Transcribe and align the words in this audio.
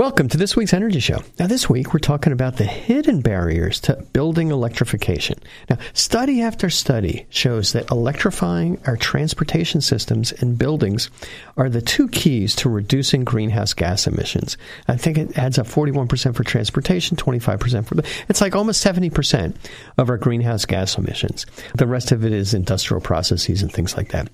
Welcome 0.00 0.28
to 0.28 0.38
this 0.38 0.56
week's 0.56 0.72
Energy 0.72 0.98
Show. 0.98 1.22
Now, 1.38 1.46
this 1.46 1.68
week 1.68 1.92
we're 1.92 2.00
talking 2.00 2.32
about 2.32 2.56
the 2.56 2.64
hidden 2.64 3.20
barriers 3.20 3.80
to 3.80 3.96
building 4.14 4.50
electrification. 4.50 5.38
Now, 5.68 5.76
study 5.92 6.40
after 6.40 6.70
study 6.70 7.26
shows 7.28 7.74
that 7.74 7.90
electrifying 7.90 8.80
our 8.86 8.96
transportation 8.96 9.82
systems 9.82 10.32
and 10.32 10.56
buildings 10.56 11.10
are 11.58 11.68
the 11.68 11.82
two 11.82 12.08
keys 12.08 12.56
to 12.56 12.70
reducing 12.70 13.24
greenhouse 13.24 13.74
gas 13.74 14.06
emissions. 14.06 14.56
I 14.88 14.96
think 14.96 15.18
it 15.18 15.36
adds 15.36 15.58
up 15.58 15.66
41% 15.66 16.34
for 16.34 16.44
transportation, 16.44 17.18
25% 17.18 17.84
for 17.84 17.96
the. 17.96 18.08
It's 18.30 18.40
like 18.40 18.56
almost 18.56 18.82
70% 18.82 19.54
of 19.98 20.08
our 20.08 20.16
greenhouse 20.16 20.64
gas 20.64 20.96
emissions. 20.96 21.44
The 21.74 21.86
rest 21.86 22.10
of 22.10 22.24
it 22.24 22.32
is 22.32 22.54
industrial 22.54 23.02
processes 23.02 23.60
and 23.60 23.70
things 23.70 23.98
like 23.98 24.12
that. 24.12 24.30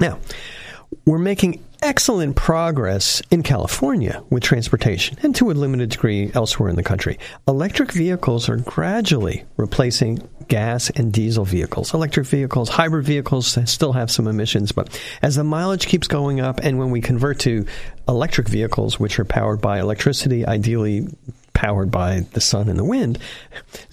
Now, 0.00 0.20
we're 1.04 1.18
making 1.18 1.62
excellent 1.82 2.36
progress 2.36 3.22
in 3.30 3.42
California 3.42 4.22
with 4.30 4.42
transportation 4.42 5.16
and 5.22 5.34
to 5.36 5.50
a 5.50 5.52
limited 5.52 5.90
degree 5.90 6.30
elsewhere 6.34 6.68
in 6.68 6.76
the 6.76 6.82
country. 6.82 7.18
Electric 7.46 7.92
vehicles 7.92 8.48
are 8.48 8.56
gradually 8.56 9.44
replacing 9.56 10.26
gas 10.48 10.90
and 10.90 11.12
diesel 11.12 11.44
vehicles. 11.44 11.92
Electric 11.92 12.26
vehicles, 12.26 12.68
hybrid 12.68 13.04
vehicles 13.04 13.58
still 13.70 13.92
have 13.92 14.10
some 14.10 14.26
emissions, 14.26 14.72
but 14.72 15.00
as 15.22 15.36
the 15.36 15.44
mileage 15.44 15.86
keeps 15.86 16.08
going 16.08 16.40
up 16.40 16.60
and 16.62 16.78
when 16.78 16.90
we 16.90 17.00
convert 17.00 17.40
to 17.40 17.66
electric 18.08 18.48
vehicles, 18.48 18.98
which 18.98 19.18
are 19.18 19.24
powered 19.24 19.60
by 19.60 19.80
electricity, 19.80 20.46
ideally 20.46 21.08
powered 21.56 21.90
by 21.90 22.20
the 22.34 22.40
sun 22.40 22.68
and 22.68 22.78
the 22.78 22.84
wind, 22.84 23.18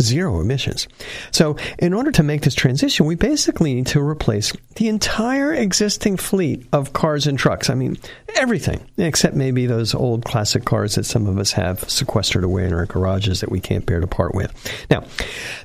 zero 0.02 0.42
emissions. 0.42 0.86
So, 1.32 1.56
in 1.80 1.94
order 1.94 2.12
to 2.12 2.22
make 2.22 2.42
this 2.42 2.56
transition, 2.56 3.06
we 3.06 3.16
basically 3.16 3.74
need 3.74 3.88
to 3.88 4.02
replace 4.02 4.52
the 4.76 4.90
entire 4.90 5.54
existing 5.54 6.18
fleet 6.18 6.68
of 6.74 6.92
cars 6.92 7.26
and 7.26 7.40
trucks. 7.40 7.70
I 7.70 7.76
mean, 7.76 7.98
everything, 8.36 8.86
except 8.98 9.36
maybe 9.36 9.66
those 9.66 9.96
old 9.96 10.26
classic 10.26 10.66
cars 10.66 10.96
that 10.96 11.06
some 11.06 11.26
of 11.26 11.40
us 11.40 11.54
have 11.54 11.90
sequestered 11.90 12.44
away 12.44 12.66
in 12.66 12.74
our 12.74 12.86
garages 12.86 13.40
that 13.40 13.52
we 13.52 13.62
can't 13.62 13.86
bear 13.86 14.02
to 14.02 14.08
part 14.08 14.36
with. 14.36 14.52
Now, 14.92 15.06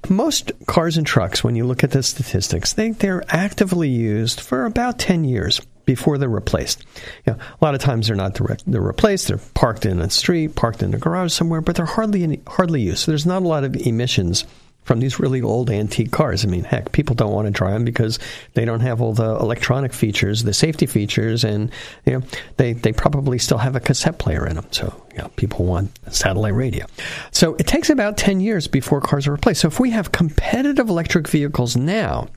most 0.09 0.53
cars 0.67 0.97
and 0.97 1.07
trucks, 1.07 1.43
when 1.43 1.57
you 1.57 1.67
look 1.67 1.83
at 1.83 1.91
the 1.91 2.05
statistics, 2.05 2.75
they, 2.75 2.91
they're 2.91 3.25
actively 3.29 3.89
used 3.89 4.41
for 4.41 4.67
about 4.67 5.01
10 5.01 5.25
years 5.25 5.61
before 5.89 6.19
they're 6.19 6.29
replaced. 6.29 6.85
You 7.25 7.33
know, 7.33 7.39
a 7.39 7.65
lot 7.65 7.75
of 7.75 7.81
times 7.81 8.09
they're 8.09 8.15
not 8.15 8.35
direct, 8.35 8.71
they're 8.71 8.83
replaced. 8.83 9.29
They're 9.29 9.41
parked 9.55 9.87
in 9.87 10.01
a 10.01 10.11
street, 10.11 10.55
parked 10.55 10.83
in 10.83 10.93
a 10.93 10.99
garage 10.99 11.33
somewhere, 11.33 11.63
but 11.63 11.77
they're 11.77 11.87
hardly 11.87 12.23
any, 12.25 12.41
hardly 12.47 12.83
used. 12.83 12.99
So 12.99 13.11
there's 13.11 13.25
not 13.25 13.41
a 13.41 13.49
lot 13.49 13.65
of 13.65 13.75
emissions 13.75 14.45
from 14.89 15.01
these 15.01 15.19
really 15.19 15.41
old 15.41 15.71
antique 15.71 16.11
cars. 16.11 16.45
I 16.45 16.49
mean, 16.49 16.65
heck, 16.65 16.93
people 16.93 17.15
don't 17.15 17.33
want 17.33 17.47
to 17.47 17.51
drive 17.51 17.73
them 17.73 17.85
because 17.85 18.19
they 18.53 18.67
don't 18.67 18.81
have 18.81 19.01
all 19.01 19.15
the 19.15 19.37
electronic 19.37 19.95
features, 19.95 20.43
the 20.43 20.55
safety 20.55 20.87
features, 20.87 21.45
and 21.45 21.71
you 22.05 22.13
know 22.15 22.23
they, 22.57 22.75
they 22.75 22.93
probably 22.93 23.39
still 23.39 23.59
have 23.59 23.77
a 23.77 23.81
cassette 23.81 24.19
player 24.19 24.47
in 24.47 24.57
them. 24.57 24.67
So 24.71 24.93
you 25.13 25.19
know, 25.19 25.29
people 25.37 25.65
want 25.65 25.91
satellite 26.11 26.55
radio. 26.55 26.87
So 27.33 27.55
it 27.57 27.67
takes 27.67 27.91
about 27.91 28.17
ten 28.17 28.41
years 28.41 28.67
before 28.67 29.01
cars 29.01 29.27
are 29.27 29.33
replaced. 29.33 29.61
So 29.61 29.69
if 29.69 29.79
we 29.79 29.91
have 29.91 30.13
competitive 30.13 30.89
electric 30.89 31.29
vehicles 31.29 31.77
now, 31.77 32.29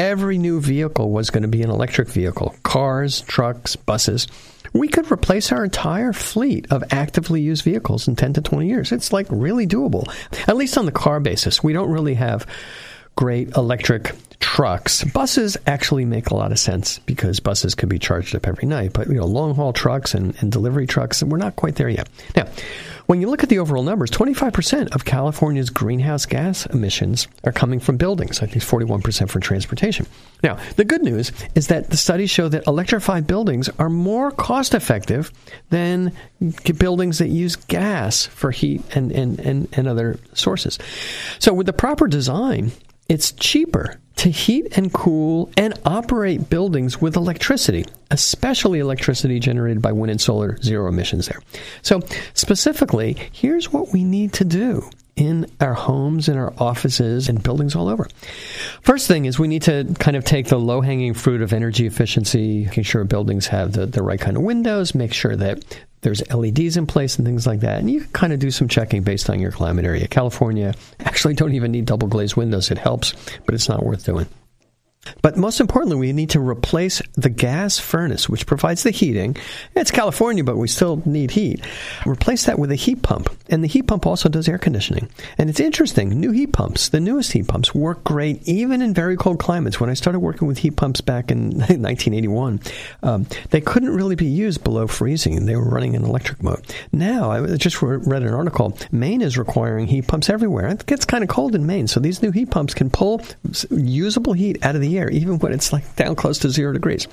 every 0.00 0.38
new 0.38 0.60
vehicle 0.60 1.10
was 1.10 1.28
going 1.28 1.42
to 1.42 1.48
be 1.48 1.62
an 1.62 1.70
electric 1.70 2.08
vehicle: 2.08 2.56
cars, 2.62 3.20
trucks, 3.22 3.76
buses 3.76 4.26
we 4.72 4.88
could 4.88 5.10
replace 5.10 5.50
our 5.52 5.64
entire 5.64 6.12
fleet 6.12 6.66
of 6.70 6.84
actively 6.90 7.40
used 7.40 7.64
vehicles 7.64 8.06
in 8.06 8.16
10 8.16 8.34
to 8.34 8.40
20 8.40 8.68
years. 8.68 8.92
It's 8.92 9.12
like 9.12 9.26
really 9.28 9.66
doable, 9.66 10.08
at 10.48 10.56
least 10.56 10.78
on 10.78 10.86
the 10.86 10.92
car 10.92 11.20
basis. 11.20 11.62
We 11.62 11.72
don't 11.72 11.90
really 11.90 12.14
have 12.14 12.46
great 13.16 13.56
electric 13.56 14.14
trucks. 14.40 15.04
Buses 15.04 15.56
actually 15.66 16.04
make 16.04 16.30
a 16.30 16.34
lot 16.34 16.50
of 16.50 16.58
sense 16.58 16.98
because 17.00 17.40
buses 17.40 17.74
can 17.74 17.88
be 17.88 17.98
charged 17.98 18.34
up 18.34 18.46
every 18.46 18.66
night, 18.66 18.92
but 18.92 19.06
you 19.06 19.14
know, 19.14 19.26
long 19.26 19.54
haul 19.54 19.72
trucks 19.72 20.14
and, 20.14 20.34
and 20.40 20.50
delivery 20.50 20.86
trucks, 20.86 21.22
we're 21.22 21.38
not 21.38 21.56
quite 21.56 21.76
there 21.76 21.88
yet. 21.88 22.08
Now, 22.34 22.48
when 23.06 23.20
you 23.20 23.28
look 23.28 23.42
at 23.42 23.48
the 23.48 23.58
overall 23.58 23.82
numbers, 23.82 24.10
25% 24.10 24.94
of 24.94 25.04
California's 25.04 25.68
greenhouse 25.68 26.26
gas 26.26 26.66
emissions 26.66 27.26
are 27.42 27.50
coming 27.50 27.80
from 27.80 27.96
buildings. 27.96 28.40
I 28.40 28.46
think 28.46 28.62
41% 28.62 29.28
from 29.28 29.40
transportation. 29.40 30.06
Now, 30.44 30.58
the 30.76 30.84
good 30.84 31.02
news 31.02 31.32
is 31.56 31.66
that 31.66 31.90
the 31.90 31.96
studies 31.96 32.30
show 32.30 32.48
that 32.48 32.68
electrified 32.68 33.26
buildings 33.26 33.68
are 33.80 33.88
more 33.88 34.30
cost 34.30 34.74
effective 34.74 35.32
than 35.70 36.12
buildings 36.78 37.18
that 37.18 37.28
use 37.28 37.56
gas 37.56 38.26
for 38.26 38.52
heat 38.52 38.82
and, 38.94 39.10
and, 39.10 39.40
and, 39.40 39.68
and 39.72 39.88
other 39.88 40.18
sources. 40.32 40.78
So, 41.40 41.52
with 41.52 41.66
the 41.66 41.72
proper 41.72 42.06
design, 42.06 42.70
it's 43.10 43.32
cheaper 43.32 44.00
to 44.16 44.30
heat 44.30 44.76
and 44.76 44.92
cool 44.92 45.50
and 45.56 45.74
operate 45.84 46.48
buildings 46.48 47.00
with 47.00 47.16
electricity, 47.16 47.84
especially 48.10 48.78
electricity 48.78 49.40
generated 49.40 49.82
by 49.82 49.90
wind 49.90 50.12
and 50.12 50.20
solar, 50.20 50.56
zero 50.62 50.86
emissions 50.88 51.26
there. 51.26 51.40
So, 51.82 52.00
specifically, 52.34 53.16
here's 53.32 53.72
what 53.72 53.92
we 53.92 54.04
need 54.04 54.32
to 54.34 54.44
do 54.44 54.88
in 55.16 55.50
our 55.60 55.74
homes, 55.74 56.28
in 56.28 56.38
our 56.38 56.52
offices, 56.58 57.28
and 57.28 57.42
buildings 57.42 57.74
all 57.74 57.88
over. 57.88 58.08
First 58.82 59.08
thing 59.08 59.24
is 59.24 59.38
we 59.38 59.48
need 59.48 59.62
to 59.62 59.92
kind 59.98 60.16
of 60.16 60.24
take 60.24 60.46
the 60.46 60.58
low 60.58 60.80
hanging 60.80 61.14
fruit 61.14 61.42
of 61.42 61.52
energy 61.52 61.86
efficiency, 61.86 62.66
making 62.66 62.84
sure 62.84 63.02
buildings 63.04 63.48
have 63.48 63.72
the, 63.72 63.86
the 63.86 64.02
right 64.02 64.20
kind 64.20 64.36
of 64.36 64.44
windows, 64.44 64.94
make 64.94 65.12
sure 65.12 65.34
that 65.34 65.64
there's 66.02 66.22
LEDs 66.32 66.76
in 66.76 66.86
place 66.86 67.16
and 67.16 67.26
things 67.26 67.46
like 67.46 67.60
that. 67.60 67.78
And 67.78 67.90
you 67.90 68.00
can 68.00 68.12
kind 68.12 68.32
of 68.32 68.38
do 68.38 68.50
some 68.50 68.68
checking 68.68 69.02
based 69.02 69.28
on 69.28 69.40
your 69.40 69.52
climate 69.52 69.84
area. 69.84 70.08
California 70.08 70.74
actually 71.00 71.34
don't 71.34 71.54
even 71.54 71.72
need 71.72 71.86
double 71.86 72.08
glazed 72.08 72.36
windows. 72.36 72.70
It 72.70 72.78
helps, 72.78 73.14
but 73.44 73.54
it's 73.54 73.68
not 73.68 73.84
worth 73.84 74.04
doing. 74.04 74.26
But 75.22 75.36
most 75.36 75.60
importantly, 75.60 75.96
we 75.96 76.12
need 76.12 76.30
to 76.30 76.40
replace 76.40 77.00
the 77.14 77.30
gas 77.30 77.78
furnace, 77.78 78.28
which 78.28 78.46
provides 78.46 78.82
the 78.82 78.90
heating. 78.90 79.36
It's 79.74 79.90
California, 79.90 80.44
but 80.44 80.58
we 80.58 80.68
still 80.68 81.02
need 81.06 81.30
heat. 81.30 81.64
Replace 82.06 82.44
that 82.44 82.58
with 82.58 82.70
a 82.70 82.76
heat 82.76 83.02
pump. 83.02 83.30
And 83.48 83.64
the 83.64 83.68
heat 83.68 83.86
pump 83.86 84.06
also 84.06 84.28
does 84.28 84.48
air 84.48 84.58
conditioning. 84.58 85.08
And 85.38 85.48
it's 85.48 85.60
interesting, 85.60 86.20
new 86.20 86.32
heat 86.32 86.52
pumps, 86.52 86.90
the 86.90 87.00
newest 87.00 87.32
heat 87.32 87.48
pumps, 87.48 87.74
work 87.74 88.04
great 88.04 88.46
even 88.46 88.82
in 88.82 88.92
very 88.92 89.16
cold 89.16 89.38
climates. 89.38 89.80
When 89.80 89.90
I 89.90 89.94
started 89.94 90.20
working 90.20 90.46
with 90.46 90.58
heat 90.58 90.76
pumps 90.76 91.00
back 91.00 91.30
in 91.30 91.50
1981, 91.50 92.60
um, 93.02 93.26
they 93.50 93.60
couldn't 93.60 93.94
really 93.94 94.16
be 94.16 94.26
used 94.26 94.62
below 94.62 94.86
freezing. 94.86 95.46
They 95.46 95.56
were 95.56 95.68
running 95.68 95.94
in 95.94 96.04
electric 96.04 96.42
mode. 96.42 96.62
Now, 96.92 97.30
I 97.30 97.56
just 97.56 97.80
read 97.80 98.22
an 98.22 98.34
article, 98.34 98.76
Maine 98.92 99.22
is 99.22 99.38
requiring 99.38 99.86
heat 99.86 100.06
pumps 100.06 100.28
everywhere. 100.28 100.68
It 100.68 100.84
gets 100.86 101.06
kind 101.06 101.24
of 101.24 101.30
cold 101.30 101.54
in 101.54 101.66
Maine, 101.66 101.88
so 101.88 102.00
these 102.00 102.22
new 102.22 102.30
heat 102.30 102.50
pumps 102.50 102.74
can 102.74 102.90
pull 102.90 103.22
usable 103.70 104.34
heat 104.34 104.62
out 104.64 104.74
of 104.74 104.80
the 104.80 104.89
year, 104.90 105.08
even 105.08 105.38
when 105.38 105.52
it's 105.52 105.72
like 105.72 105.96
down 105.96 106.16
close 106.16 106.38
to 106.40 106.50
zero 106.50 106.72
degrees. 106.72 107.08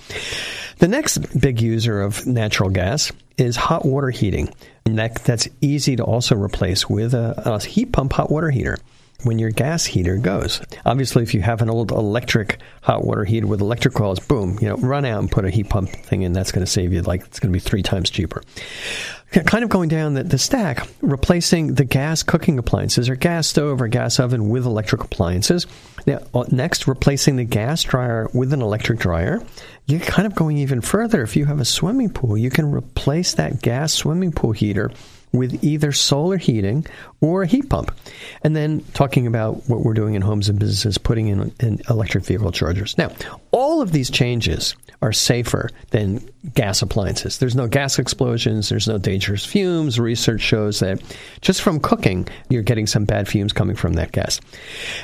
The 0.79 0.87
next 0.87 1.19
big 1.39 1.61
user 1.61 2.01
of 2.01 2.27
natural 2.27 2.69
gas 2.69 3.11
is 3.37 3.55
hot 3.55 3.85
water 3.85 4.09
heating. 4.09 4.49
And 4.85 4.99
that, 4.99 5.15
that's 5.23 5.47
easy 5.61 5.95
to 5.95 6.03
also 6.03 6.35
replace 6.35 6.89
with 6.89 7.13
a, 7.13 7.33
a 7.45 7.59
heat 7.63 7.91
pump 7.91 8.13
hot 8.13 8.29
water 8.29 8.49
heater 8.49 8.77
when 9.23 9.39
your 9.39 9.49
gas 9.49 9.85
heater 9.85 10.17
goes. 10.17 10.61
Obviously, 10.85 11.23
if 11.23 11.33
you 11.33 11.41
have 11.41 11.61
an 11.61 11.69
old 11.69 11.91
electric 11.91 12.59
hot 12.81 13.03
water 13.03 13.25
heater 13.25 13.47
with 13.47 13.61
electric 13.61 13.93
coils, 13.93 14.19
boom, 14.19 14.57
you 14.61 14.67
know, 14.67 14.75
run 14.77 15.05
out 15.05 15.19
and 15.19 15.31
put 15.31 15.45
a 15.45 15.49
heat 15.49 15.69
pump 15.69 15.89
thing 15.89 16.21
in. 16.21 16.33
That's 16.33 16.51
going 16.51 16.65
to 16.65 16.71
save 16.71 16.93
you 16.93 17.01
like 17.01 17.21
it's 17.21 17.39
going 17.39 17.51
to 17.51 17.53
be 17.53 17.59
three 17.59 17.83
times 17.83 18.09
cheaper. 18.09 18.43
Kind 19.31 19.63
of 19.63 19.69
going 19.69 19.89
down 19.89 20.13
the, 20.13 20.23
the 20.23 20.37
stack, 20.37 20.87
replacing 21.01 21.73
the 21.73 21.83
gas 21.83 22.23
cooking 22.23 22.57
appliances 22.59 23.09
or 23.09 23.15
gas 23.15 23.47
stove 23.47 23.81
or 23.81 23.89
gas 23.89 24.19
oven 24.19 24.47
with 24.47 24.65
electric 24.65 25.03
appliances. 25.03 25.67
Now, 26.05 26.21
uh, 26.33 26.45
next, 26.49 26.87
replacing 26.87 27.35
the 27.35 27.43
gas 27.43 27.83
dryer 27.83 28.29
with 28.33 28.53
an 28.53 28.61
electric 28.61 28.99
dryer. 28.99 29.41
You're 29.85 29.99
kind 29.99 30.25
of 30.25 30.35
going 30.35 30.57
even 30.57 30.79
further. 30.79 31.23
If 31.23 31.35
you 31.35 31.45
have 31.45 31.59
a 31.59 31.65
swimming 31.65 32.09
pool, 32.09 32.37
you 32.37 32.49
can 32.49 32.71
replace 32.71 33.33
that 33.33 33.61
gas 33.61 33.93
swimming 33.93 34.31
pool 34.31 34.53
heater 34.53 34.91
with 35.31 35.63
either 35.63 35.91
solar 35.91 36.37
heating 36.37 36.85
or 37.21 37.43
a 37.43 37.47
heat 37.47 37.69
pump. 37.69 37.91
And 38.43 38.55
then 38.55 38.81
talking 38.93 39.27
about 39.27 39.67
what 39.69 39.81
we're 39.81 39.93
doing 39.93 40.15
in 40.15 40.21
homes 40.21 40.49
and 40.49 40.59
businesses, 40.59 40.97
putting 40.97 41.27
in, 41.27 41.53
in, 41.59 41.81
electric 41.89 42.25
vehicle 42.25 42.51
chargers. 42.51 42.97
Now, 42.97 43.11
all 43.51 43.81
of 43.81 43.91
these 43.91 44.09
changes 44.09 44.75
are 45.01 45.13
safer 45.13 45.69
than 45.91 46.27
gas 46.53 46.81
appliances. 46.81 47.37
There's 47.37 47.55
no 47.55 47.67
gas 47.67 47.99
explosions, 47.99 48.69
there's 48.69 48.87
no 48.87 48.97
dangerous 48.97 49.45
fumes. 49.45 49.99
Research 49.99 50.41
shows 50.41 50.79
that 50.79 51.01
just 51.41 51.61
from 51.61 51.79
cooking, 51.79 52.27
you're 52.49 52.63
getting 52.63 52.87
some 52.87 53.05
bad 53.05 53.27
fumes 53.27 53.53
coming 53.53 53.75
from 53.75 53.93
that 53.93 54.11
gas. 54.11 54.39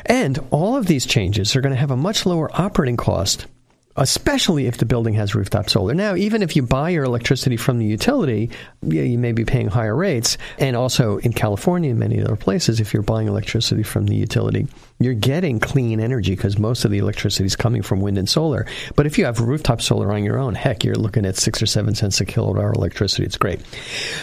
And 0.05 0.39
all 0.49 0.75
of 0.75 0.87
these 0.87 1.05
changes 1.05 1.55
are 1.55 1.61
going 1.61 1.75
to 1.75 1.79
have 1.79 1.91
a 1.91 1.97
much 1.97 2.25
lower 2.25 2.49
operating 2.59 2.97
cost 2.97 3.45
especially 3.95 4.65
if 4.67 4.77
the 4.77 4.85
building 4.85 5.13
has 5.13 5.35
rooftop 5.35 5.69
solar. 5.69 5.93
Now, 5.93 6.15
even 6.15 6.41
if 6.41 6.55
you 6.55 6.63
buy 6.63 6.89
your 6.89 7.03
electricity 7.03 7.57
from 7.57 7.77
the 7.77 7.85
utility, 7.85 8.49
you 8.81 9.17
may 9.17 9.31
be 9.31 9.45
paying 9.45 9.67
higher 9.67 9.95
rates. 9.95 10.37
And 10.57 10.75
also 10.75 11.17
in 11.17 11.33
California 11.33 11.91
and 11.91 11.99
many 11.99 12.21
other 12.21 12.35
places, 12.35 12.79
if 12.79 12.93
you're 12.93 13.03
buying 13.03 13.27
electricity 13.27 13.83
from 13.83 14.07
the 14.07 14.15
utility, 14.15 14.67
you're 14.99 15.13
getting 15.13 15.59
clean 15.59 15.99
energy 15.99 16.35
because 16.35 16.57
most 16.57 16.85
of 16.85 16.91
the 16.91 16.97
electricity 16.97 17.45
is 17.45 17.55
coming 17.55 17.81
from 17.81 18.01
wind 18.01 18.17
and 18.17 18.29
solar. 18.29 18.65
But 18.95 19.05
if 19.05 19.17
you 19.17 19.25
have 19.25 19.39
rooftop 19.39 19.81
solar 19.81 20.11
on 20.13 20.23
your 20.23 20.37
own, 20.37 20.55
heck, 20.55 20.83
you're 20.83 20.95
looking 20.95 21.25
at 21.25 21.35
six 21.35 21.61
or 21.61 21.65
seven 21.65 21.95
cents 21.95 22.21
a 22.21 22.25
kilowatt 22.25 22.57
hour 22.57 22.73
electricity. 22.73 23.23
It's 23.23 23.37
great. 23.37 23.61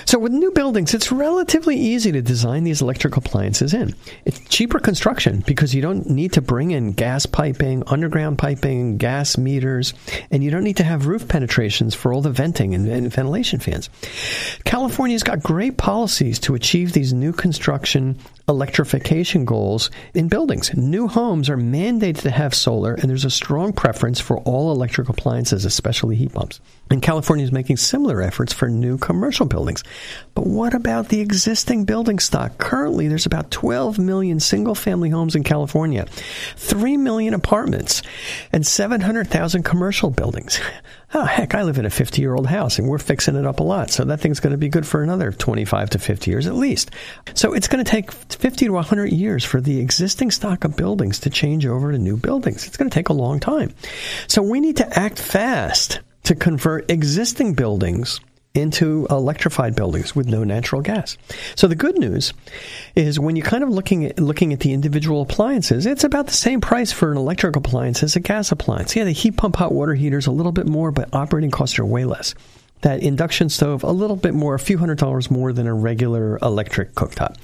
So 0.06 0.19
with 0.19 0.32
new 0.32 0.50
buildings, 0.52 0.94
it's 0.94 1.12
relatively 1.12 1.76
easy 1.76 2.12
to 2.12 2.22
design 2.22 2.64
these 2.64 2.81
electric 2.81 3.17
appliances 3.17 3.75
in. 3.75 3.94
It's 4.25 4.40
cheaper 4.49 4.78
construction 4.78 5.43
because 5.46 5.75
you 5.75 5.82
don't 5.82 6.08
need 6.08 6.32
to 6.34 6.40
bring 6.40 6.70
in 6.70 6.93
gas 6.93 7.26
piping, 7.26 7.82
underground 7.87 8.38
piping, 8.38 8.96
gas 8.96 9.37
meters, 9.37 9.93
and 10.31 10.43
you 10.43 10.50
don't 10.50 10.64
need 10.64 10.78
to 10.78 10.84
have 10.84 11.06
roof 11.06 11.28
penetrations 11.28 11.94
for 11.94 12.12
all 12.12 12.22
the 12.22 12.31
venting 12.31 12.75
and, 12.75 12.88
and 12.88 13.12
ventilation 13.12 13.61
fans. 13.61 13.90
California's 14.64 15.22
got 15.22 15.43
great 15.43 15.76
policies 15.76 16.38
to 16.40 16.55
achieve 16.55 16.93
these 16.93 17.12
new 17.12 17.32
construction 17.32 18.19
electrification 18.50 19.44
goals 19.44 19.91
in 20.12 20.29
buildings. 20.29 20.75
New 20.75 21.08
homes 21.08 21.49
are 21.49 21.56
mandated 21.56 22.23
to 22.23 22.31
have 22.31 22.55
solar, 22.55 22.94
and 22.94 23.08
there's 23.08 23.25
a 23.25 23.31
strong 23.31 23.73
preference 23.73 24.20
for 24.20 24.38
all 24.38 24.73
electric 24.73 25.08
appliances, 25.08 25.64
especially 25.64 26.17
heat 26.17 26.32
pumps. 26.32 26.61
And 26.91 27.00
California 27.00 27.44
is 27.44 27.52
making 27.52 27.76
similar 27.76 28.20
efforts 28.20 28.52
for 28.52 28.69
new 28.69 28.99
commercial 28.99 29.47
buildings. 29.47 29.85
But 30.35 30.47
what 30.47 30.75
about 30.75 31.08
the 31.08 31.20
existing 31.20 31.85
building 31.85 32.19
stock? 32.19 32.58
Currently, 32.58 33.06
there's 33.06 33.26
about 33.26 33.52
12 33.52 33.99
million 33.99 34.41
single 34.41 34.75
family 34.75 35.11
homes 35.11 35.37
in 35.37 35.44
California, 35.44 36.06
3 36.56 36.96
million 36.96 37.32
apartments, 37.32 38.03
and 38.53 38.67
700,000 38.67 39.62
commercial 39.62 40.11
buildings. 40.11 40.61
Oh, 41.12 41.25
heck, 41.25 41.57
I 41.57 41.65
live 41.65 41.79
in 41.79 41.87
a 41.87 41.91
50 41.91 42.23
year 42.23 42.35
old 42.35 42.47
house 42.47 42.79
and 42.79 42.89
we're 42.89 42.99
fixing 42.99 43.35
it 43.35 43.45
up 43.45 43.59
a 43.59 43.65
lot. 43.65 43.91
So 43.91 44.05
that 44.05 44.21
thing's 44.21 44.39
going 44.39 44.53
to 44.53 44.59
be 44.59 44.69
good 44.69 44.87
for 44.87 45.03
another 45.03 45.33
25 45.33 45.91
to 45.91 45.99
50 45.99 46.31
years 46.31 46.47
at 46.47 46.55
least. 46.55 46.93
So 47.35 47.53
it's 47.53 47.67
going 47.67 47.85
to 47.85 47.91
take 47.91 48.12
50 48.12 48.67
to 48.67 48.73
100 48.73 49.07
years 49.07 49.45
for 49.45 49.61
the 49.61 49.81
existing 49.81 50.31
stock 50.31 50.62
of 50.65 50.77
buildings 50.77 51.19
to 51.21 51.31
change 51.31 51.67
over 51.67 51.91
to 51.91 51.99
new 51.99 52.17
buildings. 52.17 52.67
It's 52.67 52.77
going 52.77 52.89
to 52.89 52.95
take 52.95 53.09
a 53.09 53.15
long 53.15 53.41
time. 53.41 53.75
So 54.29 54.41
we 54.43 54.61
need 54.61 54.77
to 54.77 54.99
act 54.99 55.19
fast 55.19 56.01
to 56.25 56.37
convert 56.37 56.91
existing 56.91 57.55
buildings 57.55 58.21
into 58.55 59.06
electrified 59.11 59.76
buildings 59.76 60.17
with 60.17 60.26
no 60.26 60.43
natural 60.43 60.82
gas. 60.82 61.17
So 61.55 61.69
the 61.69 61.76
good 61.76 61.99
news 61.99 62.32
is 62.97 63.20
when 63.20 63.37
you're 63.37 63.47
kind 63.47 63.62
of 63.62 63.70
looking 63.70 64.06
at 64.06 64.19
looking 64.19 64.52
at 64.52 64.61
the 64.61 64.73
individual 64.73 65.23
appliances, 65.23 65.87
it's 65.87 66.05
about 66.05 66.26
the 66.26 66.32
same 66.32 66.61
price 66.61 66.91
for 66.91 67.12
an 67.12 67.19
electric 67.19 67.56
appliance 67.56 68.02
as 68.02 68.17
a 68.17 68.20
gas 68.20 68.50
appliance. 68.50 68.97
Yeah, 68.97 69.05
the 69.05 69.12
heat 69.12 69.37
pump 69.37 69.56
hot 69.56 69.73
water 69.73 69.94
heater 69.94 70.19
is 70.19 70.26
a 70.26 70.32
little 70.32 70.52
bit 70.52 70.67
more, 70.67 70.91
but 70.91 71.14
operating 71.14 71.50
costs 71.50 71.79
are 71.79 71.85
way 71.85 72.05
less. 72.05 72.35
That 72.82 73.02
induction 73.02 73.50
stove, 73.50 73.85
a 73.85 73.93
little 73.93 74.17
bit 74.17 74.32
more, 74.32 74.55
a 74.55 74.58
few 74.58 74.79
hundred 74.79 74.99
dollars 74.99 75.31
more 75.31 75.53
than 75.53 75.67
a 75.67 75.75
regular 75.75 76.38
electric 76.38 76.94
cooktop. 76.94 77.37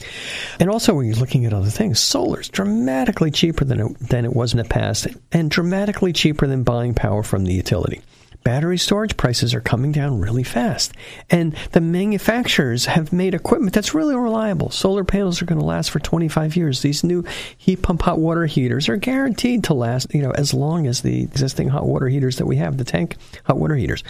And 0.59 0.71
also, 0.71 0.95
when 0.95 1.05
you're 1.05 1.17
looking 1.17 1.45
at 1.45 1.53
other 1.53 1.69
things, 1.69 2.01
solar 2.01 2.41
is 2.41 2.49
dramatically 2.49 3.31
cheaper 3.31 3.65
than 3.67 3.81
it, 3.81 3.99
than 3.99 4.25
it 4.25 4.35
was 4.35 4.55
in 4.55 4.59
the 4.59 4.65
past 4.65 5.07
and 5.33 5.51
dramatically 5.51 6.15
cheaper 6.15 6.47
than 6.47 6.63
buying 6.63 6.95
power 6.95 7.23
from 7.23 7.45
the 7.45 7.53
utility 7.53 8.01
battery 8.47 8.79
storage 8.79 9.17
prices 9.17 9.55
are 9.55 9.61
coming 9.61 9.91
down 9.91 10.21
really 10.21 10.45
fast. 10.45 10.93
And 11.29 11.53
the 11.73 11.81
manufacturers 11.81 12.85
have 12.87 13.13
made 13.13 13.35
equipment 13.35 13.73
that's 13.73 13.93
really 13.93 14.15
reliable. 14.15 14.71
Solar 14.71 15.03
panels 15.03 15.43
are 15.43 15.47
going 15.47 15.59
to 15.59 15.67
last 15.67 15.91
for 15.91 15.99
25 15.99 16.55
years. 16.55 16.81
These 16.81 17.03
new 17.03 17.25
heat 17.59 17.83
pump 17.83 18.03
hot 18.03 18.21
water 18.21 18.47
heaters 18.47 18.89
are 18.89 18.97
guaranteed 18.97 19.65
to 19.65 19.75
last, 19.75 20.15
you 20.15 20.23
know, 20.23 20.31
as 20.31 20.55
long 20.55 20.87
as 20.87 21.01
the 21.01 21.25
existing 21.25 21.71
hot 21.71 21.87
water 21.87 22.07
heaters 22.07 22.37
that 22.37 22.47
we 22.47 22.55
have, 22.55 22.79
the 22.79 22.85
tank 22.85 23.17
hot 23.47 23.59
water 23.59 23.75
heaters. 23.75 24.05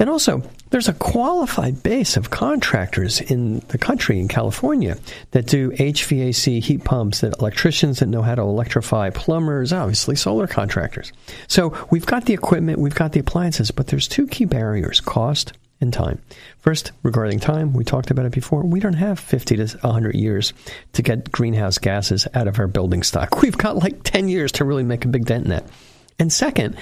And 0.00 0.10
also, 0.10 0.42
there's 0.70 0.88
a 0.88 0.94
qualified 0.94 1.82
base 1.82 2.16
of 2.16 2.30
contractors 2.30 3.20
in 3.20 3.60
the 3.68 3.78
country 3.78 4.18
in 4.18 4.26
California 4.26 4.96
that 5.32 5.46
do 5.46 5.70
HVAC 5.72 6.60
heat 6.62 6.84
pumps, 6.84 7.20
that 7.20 7.38
electricians 7.38 7.98
that 8.00 8.06
know 8.06 8.22
how 8.22 8.34
to 8.34 8.42
electrify, 8.42 9.10
plumbers, 9.10 9.72
obviously 9.72 10.16
solar 10.16 10.46
contractors. 10.46 11.12
So 11.48 11.76
we've 11.90 12.06
got 12.06 12.24
the 12.24 12.34
equipment, 12.34 12.78
we've 12.78 12.94
got 12.94 13.12
the 13.12 13.20
appliances 13.20 13.59
but 13.70 13.88
there's 13.88 14.08
two 14.08 14.26
key 14.26 14.44
barriers 14.44 15.00
cost 15.00 15.52
and 15.80 15.92
time. 15.92 16.20
First, 16.58 16.92
regarding 17.02 17.40
time, 17.40 17.72
we 17.72 17.84
talked 17.84 18.10
about 18.10 18.26
it 18.26 18.32
before. 18.32 18.62
We 18.62 18.80
don't 18.80 18.94
have 18.94 19.18
50 19.18 19.56
to 19.56 19.66
100 19.78 20.14
years 20.14 20.52
to 20.92 21.02
get 21.02 21.32
greenhouse 21.32 21.78
gases 21.78 22.28
out 22.34 22.48
of 22.48 22.58
our 22.58 22.66
building 22.66 23.02
stock. 23.02 23.40
We've 23.42 23.56
got 23.56 23.76
like 23.76 24.02
10 24.02 24.28
years 24.28 24.52
to 24.52 24.64
really 24.64 24.84
make 24.84 25.04
a 25.04 25.08
big 25.08 25.26
dent 25.26 25.44
in 25.44 25.50
that. 25.50 25.64
And 26.20 26.30
second, 26.30 26.76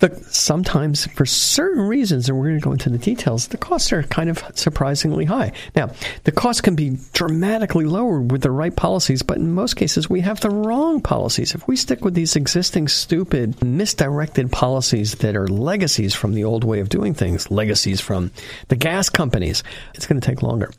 the, 0.00 0.14
sometimes 0.28 1.06
for 1.06 1.24
certain 1.24 1.82
reasons, 1.82 2.28
and 2.28 2.38
we're 2.38 2.48
going 2.48 2.60
to 2.60 2.64
go 2.64 2.72
into 2.72 2.90
the 2.90 2.98
details, 2.98 3.48
the 3.48 3.56
costs 3.56 3.90
are 3.90 4.02
kind 4.02 4.28
of 4.28 4.44
surprisingly 4.54 5.24
high. 5.24 5.52
Now, 5.74 5.92
the 6.24 6.32
costs 6.32 6.60
can 6.60 6.76
be 6.76 6.98
dramatically 7.14 7.86
lowered 7.86 8.30
with 8.30 8.42
the 8.42 8.50
right 8.50 8.76
policies, 8.76 9.22
but 9.22 9.38
in 9.38 9.52
most 9.52 9.74
cases, 9.74 10.10
we 10.10 10.20
have 10.20 10.40
the 10.40 10.50
wrong 10.50 11.00
policies. 11.00 11.54
If 11.54 11.66
we 11.66 11.74
stick 11.74 12.04
with 12.04 12.12
these 12.12 12.36
existing 12.36 12.88
stupid, 12.88 13.64
misdirected 13.64 14.52
policies 14.52 15.14
that 15.16 15.34
are 15.34 15.48
legacies 15.48 16.14
from 16.14 16.34
the 16.34 16.44
old 16.44 16.62
way 16.62 16.80
of 16.80 16.90
doing 16.90 17.14
things, 17.14 17.50
legacies 17.50 18.00
from 18.02 18.30
the 18.68 18.76
gas 18.76 19.08
companies, 19.08 19.64
it's 19.94 20.06
going 20.06 20.20
to 20.20 20.26
take 20.26 20.42
longer. 20.42 20.70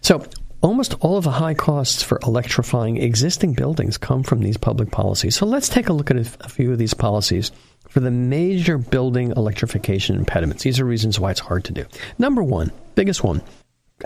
So, 0.00 0.24
Almost 0.64 0.94
all 1.00 1.18
of 1.18 1.24
the 1.24 1.30
high 1.30 1.52
costs 1.52 2.02
for 2.02 2.18
electrifying 2.22 2.96
existing 2.96 3.52
buildings 3.52 3.98
come 3.98 4.22
from 4.22 4.40
these 4.40 4.56
public 4.56 4.90
policies. 4.90 5.36
So 5.36 5.44
let's 5.44 5.68
take 5.68 5.90
a 5.90 5.92
look 5.92 6.10
at 6.10 6.16
a, 6.16 6.24
few 6.24 6.72
of 6.72 6.78
these 6.78 6.94
policies 6.94 7.52
for 7.90 8.00
the 8.00 8.10
major 8.10 8.78
building 8.78 9.32
electrification 9.32 10.16
impediments. 10.16 10.62
These 10.62 10.80
are 10.80 10.86
reasons 10.86 11.20
why 11.20 11.32
it's 11.32 11.40
hard 11.40 11.64
to 11.64 11.74
do. 11.74 11.84
Number 12.18 12.42
one, 12.42 12.72
biggest 12.94 13.22
one, 13.22 13.42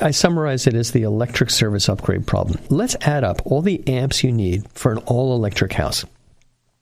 I 0.03 0.11
summarize 0.11 0.67
it 0.67 0.75
as 0.75 0.91
the 0.91 1.03
electric 1.03 1.51
service 1.51 1.89
upgrade 1.89 2.27
problem. 2.27 2.59
Let's 2.71 2.97
add 3.03 3.23
up 3.23 3.41
all 3.45 3.63
the 3.63 3.87
amps 3.87 4.25
you 4.25 4.33
need 4.33 4.69
for 4.73 4.91
an 4.91 4.99
all 5.07 5.37
electric 5.37 5.75
house. 5.75 6.05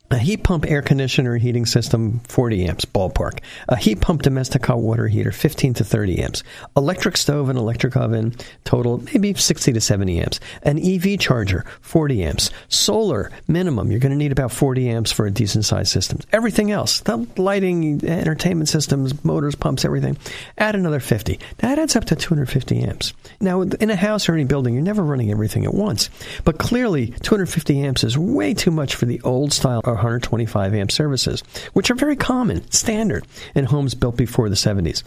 A 0.08 0.18
heat 0.18 0.44
pump 0.44 0.70
air 0.70 0.82
conditioner 0.82 1.36
heating 1.36 1.66
system, 1.66 2.20
40 2.28 2.66
amps, 2.66 2.84
ballpark. 2.84 3.40
A 3.68 3.74
heat 3.74 4.00
pump 4.00 4.22
domestic 4.22 4.64
hot 4.64 4.78
water 4.78 5.08
heater, 5.08 5.32
15 5.32 5.74
to 5.74 5.84
30 5.84 6.22
amps. 6.22 6.44
Electric 6.76 7.16
stove 7.16 7.48
and 7.48 7.58
electric 7.58 7.96
oven, 7.96 8.32
total 8.62 8.98
maybe 8.98 9.34
60 9.34 9.72
to 9.72 9.80
70 9.80 10.20
amps. 10.20 10.38
An 10.62 10.78
EV 10.78 11.18
charger, 11.18 11.64
40 11.80 12.22
amps. 12.22 12.50
Solar, 12.68 13.32
minimum, 13.48 13.90
you're 13.90 13.98
going 13.98 14.12
to 14.12 14.16
need 14.16 14.30
about 14.30 14.52
40 14.52 14.88
amps 14.88 15.10
for 15.10 15.26
a 15.26 15.30
decent 15.30 15.64
sized 15.64 15.90
system. 15.90 16.20
Everything 16.32 16.70
else, 16.70 17.00
the 17.00 17.26
lighting, 17.36 18.04
entertainment 18.04 18.68
systems, 18.68 19.24
motors, 19.24 19.56
pumps, 19.56 19.84
everything, 19.84 20.16
add 20.56 20.76
another 20.76 21.00
50. 21.00 21.40
That 21.58 21.80
adds 21.80 21.96
up 21.96 22.04
to 22.04 22.14
250 22.14 22.80
amps. 22.80 23.12
Now, 23.40 23.62
in 23.62 23.90
a 23.90 23.96
house 23.96 24.28
or 24.28 24.34
any 24.34 24.44
building, 24.44 24.74
you're 24.74 24.84
never 24.84 25.02
running 25.02 25.32
everything 25.32 25.64
at 25.64 25.74
once. 25.74 26.10
But 26.44 26.58
clearly, 26.58 27.08
250 27.22 27.80
amps 27.80 28.04
is 28.04 28.16
way 28.16 28.54
too 28.54 28.70
much 28.70 28.94
for 28.94 29.06
the 29.06 29.20
old 29.22 29.52
style 29.52 29.80
125 29.96 30.74
amp 30.74 30.92
services, 30.92 31.42
which 31.72 31.90
are 31.90 31.94
very 31.94 32.16
common, 32.16 32.70
standard 32.70 33.26
in 33.54 33.64
homes 33.64 33.94
built 33.94 34.16
before 34.16 34.48
the 34.48 34.54
70s. 34.54 35.02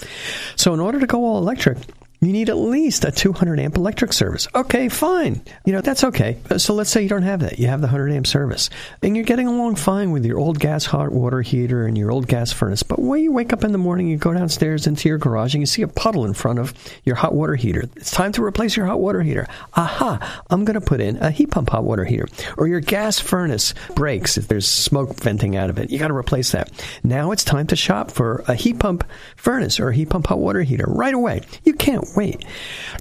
So, 0.56 0.74
in 0.74 0.80
order 0.80 1.00
to 1.00 1.08
go 1.08 1.24
all 1.24 1.38
electric, 1.38 1.78
you 2.22 2.34
need 2.34 2.50
at 2.50 2.58
least 2.58 3.06
a 3.06 3.12
200 3.12 3.60
amp 3.60 3.78
electric 3.78 4.12
service. 4.12 4.48
Okay, 4.54 4.90
fine. 4.90 5.42
You 5.66 5.74
know, 5.74 5.82
that's 5.82 6.04
okay. 6.04 6.38
Uh, 6.50 6.58
so 6.58 6.74
let's 6.74 6.90
say 6.90 7.02
you 7.02 7.08
don't 7.08 7.24
have 7.24 7.40
that. 7.40 7.60
You 7.60 7.68
have 7.68 7.80
the 7.80 7.88
100 7.88 8.12
amp 8.12 8.28
service. 8.28 8.70
And 9.02 9.16
you're 9.16 9.26
getting 9.26 9.48
along 9.48 9.76
fine 9.76 10.12
with 10.12 10.26
your 10.26 10.38
old 10.38 10.60
gas 10.60 10.86
hot 10.86 11.14
water 11.14 11.42
heater 11.42 11.86
and 11.86 11.98
your 11.98 12.12
old 12.12 12.28
gas 12.28 12.52
furnace. 12.52 12.84
But 12.84 13.00
when 13.00 13.24
you 13.24 13.32
wake 13.32 13.54
up 13.54 13.64
in 13.64 13.72
the 13.72 13.78
morning, 13.78 14.08
you 14.08 14.18
go 14.18 14.34
downstairs 14.34 14.86
into 14.86 15.08
your 15.08 15.18
garage 15.18 15.54
and 15.54 15.62
you 15.62 15.66
see 15.66 15.82
a 15.82 15.88
puddle 15.88 16.26
in 16.26 16.34
front 16.34 16.60
of 16.60 16.74
your 17.06 17.16
hot 17.16 17.34
water 17.34 17.56
heater. 17.56 17.86
It's 17.96 18.12
time 18.12 18.34
to 18.34 18.44
replace 18.44 18.76
your 18.76 18.86
hot 18.86 19.00
water 19.00 19.22
heater. 19.22 19.48
Aha, 19.76 20.44
I'm 20.50 20.66
going 20.66 20.80
to 20.80 20.86
put 20.86 21.00
in 21.00 21.18
a 21.18 21.32
heat 21.32 21.52
pump 21.52 21.70
hot 21.70 21.86
water 21.86 22.04
heater. 22.04 22.28
Or 22.58 22.68
your 22.68 22.82
gas 22.82 23.20
furnace 23.20 23.74
breaks 23.96 24.38
if 24.38 24.50
there's 24.50 24.68
smoke 24.68 25.16
venting 25.16 25.56
out 25.56 25.70
of 25.70 25.80
it. 25.80 25.90
You 25.90 26.00
got 26.00 26.10
to 26.10 26.16
replace 26.16 26.52
that. 26.52 26.70
Now 27.02 27.32
it's 27.32 27.46
time 27.46 27.68
to 27.68 27.78
shop 27.78 28.12
for 28.12 28.44
a 28.48 28.56
heat 28.56 28.80
pump 28.80 29.06
furnace 29.38 29.80
or 29.80 29.90
a 29.90 29.96
heat 29.96 30.10
pump 30.10 30.28
hot 30.28 30.40
water 30.40 30.64
heater 30.64 30.86
right 30.88 31.14
away. 31.14 31.44
You 31.64 31.74
can't 31.74 32.09
wait. 32.16 32.44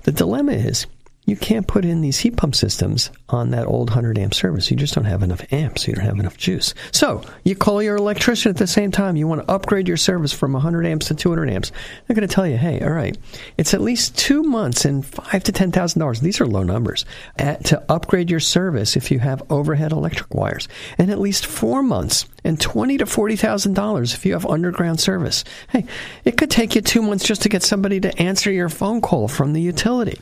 The 0.05 0.13
dilemma 0.13 0.53
is 0.53 0.87
you 1.29 1.37
can't 1.37 1.67
put 1.67 1.85
in 1.85 2.01
these 2.01 2.19
heat 2.19 2.39
pump 2.39 2.55
systems 2.55 3.11
on 3.29 3.51
that 3.51 3.67
old 3.67 3.91
100 3.91 4.19
amp 4.19 4.33
service. 4.33 4.71
You 4.71 4.79
just 4.79 4.95
don't 4.95 5.05
have 5.05 5.23
enough 5.23 5.43
amps. 5.53 5.87
You 5.87 5.93
don't 5.93 6.07
have 6.07 6.19
enough 6.19 6.39
juice. 6.39 6.73
So 6.91 7.23
you 7.45 7.55
call 7.55 7.83
your 7.83 7.97
electrician 7.97 8.49
at 8.49 8.57
the 8.57 8.67
same 8.67 8.91
time. 8.91 9.15
You 9.15 9.29
want 9.29 9.47
to 9.47 9.53
upgrade 9.53 9.89
your 9.89 9.99
service 9.99 10.33
from 10.33 10.55
100 10.55 10.87
amps 10.87 11.09
to 11.09 11.15
200 11.15 11.51
amps. 11.51 11.71
They're 12.07 12.17
going 12.17 12.27
to 12.27 12.35
tell 12.35 12.47
you, 12.47 12.57
hey, 12.57 12.81
all 12.81 12.93
right, 12.93 13.19
it's 13.59 13.75
at 13.75 13.83
least 13.83 14.17
two 14.17 14.43
months 14.43 14.87
and 14.87 15.05
five 15.05 15.45
to 15.45 15.53
ten 15.53 15.71
thousand 15.71 16.01
dollars. 16.01 16.21
These 16.21 16.41
are 16.41 16.47
low 16.47 16.63
numbers 16.63 17.05
at, 17.37 17.67
to 17.67 17.85
upgrade 17.91 18.31
your 18.31 18.41
service 18.41 18.97
if 18.97 19.11
you 19.11 19.19
have 19.19 19.43
overhead 19.51 19.93
electric 19.93 20.33
wires, 20.35 20.67
and 20.97 21.11
at 21.11 21.19
least 21.19 21.45
four 21.45 21.83
months 21.83 22.25
and 22.43 22.59
twenty 22.59 22.97
to 22.97 23.05
forty 23.05 23.37
thousand 23.37 23.75
dollars 23.75 24.15
if 24.15 24.25
you 24.25 24.33
have 24.33 24.47
underground 24.47 24.99
service. 24.99 25.45
Hey, 25.69 25.85
it 26.25 26.39
could 26.39 26.51
take 26.51 26.75
you 26.75 26.81
two 26.81 27.03
months 27.03 27.27
just 27.27 27.43
to 27.43 27.51
get 27.51 27.63
somebody 27.63 28.01
to 28.01 28.19
answer 28.23 28.51
your 28.51 28.71
phone 28.71 29.03
call 29.03 29.29
from 29.29 29.53
the 29.53 29.61
utility. 29.61 30.19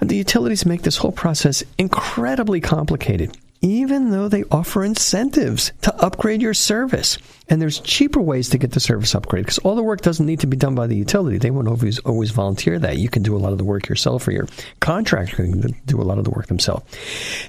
The 0.00 0.23
utilities 0.24 0.66
make 0.66 0.82
this 0.82 0.96
whole 0.96 1.12
process 1.12 1.62
incredibly 1.78 2.60
complicated. 2.60 3.30
even 3.64 4.10
though 4.10 4.28
they 4.28 4.44
offer 4.50 4.84
incentives 4.84 5.72
to 5.80 5.94
upgrade 6.04 6.42
your 6.42 6.52
service. 6.52 7.16
And 7.48 7.62
there's 7.62 7.80
cheaper 7.80 8.20
ways 8.20 8.50
to 8.50 8.58
get 8.58 8.72
the 8.72 8.80
service 8.80 9.14
upgraded 9.14 9.44
because 9.44 9.58
all 9.58 9.74
the 9.74 9.82
work 9.82 10.02
doesn't 10.02 10.26
need 10.26 10.40
to 10.40 10.46
be 10.46 10.56
done 10.56 10.74
by 10.74 10.86
the 10.86 10.96
utility. 10.96 11.38
They 11.38 11.50
won't 11.50 11.68
always 11.68 11.98
always 12.00 12.30
volunteer 12.30 12.78
that. 12.78 12.98
You 12.98 13.08
can 13.08 13.22
do 13.22 13.34
a 13.34 13.38
lot 13.38 13.52
of 13.52 13.58
the 13.58 13.64
work 13.64 13.88
yourself, 13.88 14.28
or 14.28 14.32
your 14.32 14.48
contractor 14.80 15.36
can 15.36 15.74
do 15.86 16.00
a 16.00 16.04
lot 16.04 16.18
of 16.18 16.24
the 16.24 16.30
work 16.30 16.46
themselves. 16.48 16.84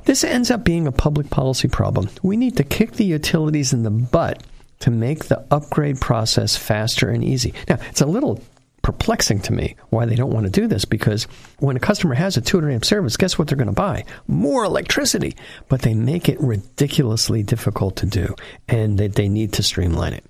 This 0.06 0.24
ends 0.24 0.52
up 0.52 0.64
being 0.64 0.88
a 0.88 0.92
public 0.92 1.30
policy 1.30 1.68
problem. 1.68 2.10
We 2.24 2.38
need 2.38 2.56
to 2.58 2.64
kick 2.64 2.94
the 2.94 3.06
utilities 3.06 3.74
in 3.74 3.84
the 3.84 3.92
butt 3.92 4.42
to 4.80 4.92
make 4.92 5.26
the 5.26 5.46
upgrade 5.52 6.00
process 6.00 6.56
faster 6.56 7.10
and 7.10 7.24
easy. 7.24 7.54
Now, 7.68 7.78
it's 7.90 8.02
a 8.02 8.06
little 8.06 8.42
perplexing 8.86 9.40
to 9.40 9.52
me 9.52 9.76
why 9.90 10.06
they 10.06 10.14
don't 10.14 10.30
want 10.30 10.46
to 10.46 10.52
do 10.52 10.68
this 10.68 10.86
because 10.86 11.24
when 11.58 11.76
a 11.76 11.80
customer 11.80 12.14
has 12.14 12.38
a 12.38 12.42
200 12.42 12.70
amp 12.70 12.86
service, 12.86 13.18
guess 13.18 13.36
what 13.36 13.48
they're 13.48 13.58
going 13.58 13.66
to 13.66 13.74
buy? 13.74 14.06
More 14.28 14.64
electricity. 14.64 15.36
But 15.70 15.82
they 15.82 15.96
make 15.96 16.30
it 16.30 16.40
ridiculously 16.40 17.42
difficult 17.42 17.96
to 17.96 18.06
do 18.06 18.36
and 18.68 19.00
they, 19.00 19.08
they 19.08 19.28
need 19.28 19.54
to 19.54 19.64
streamline 19.64 20.14
it. 20.14 20.24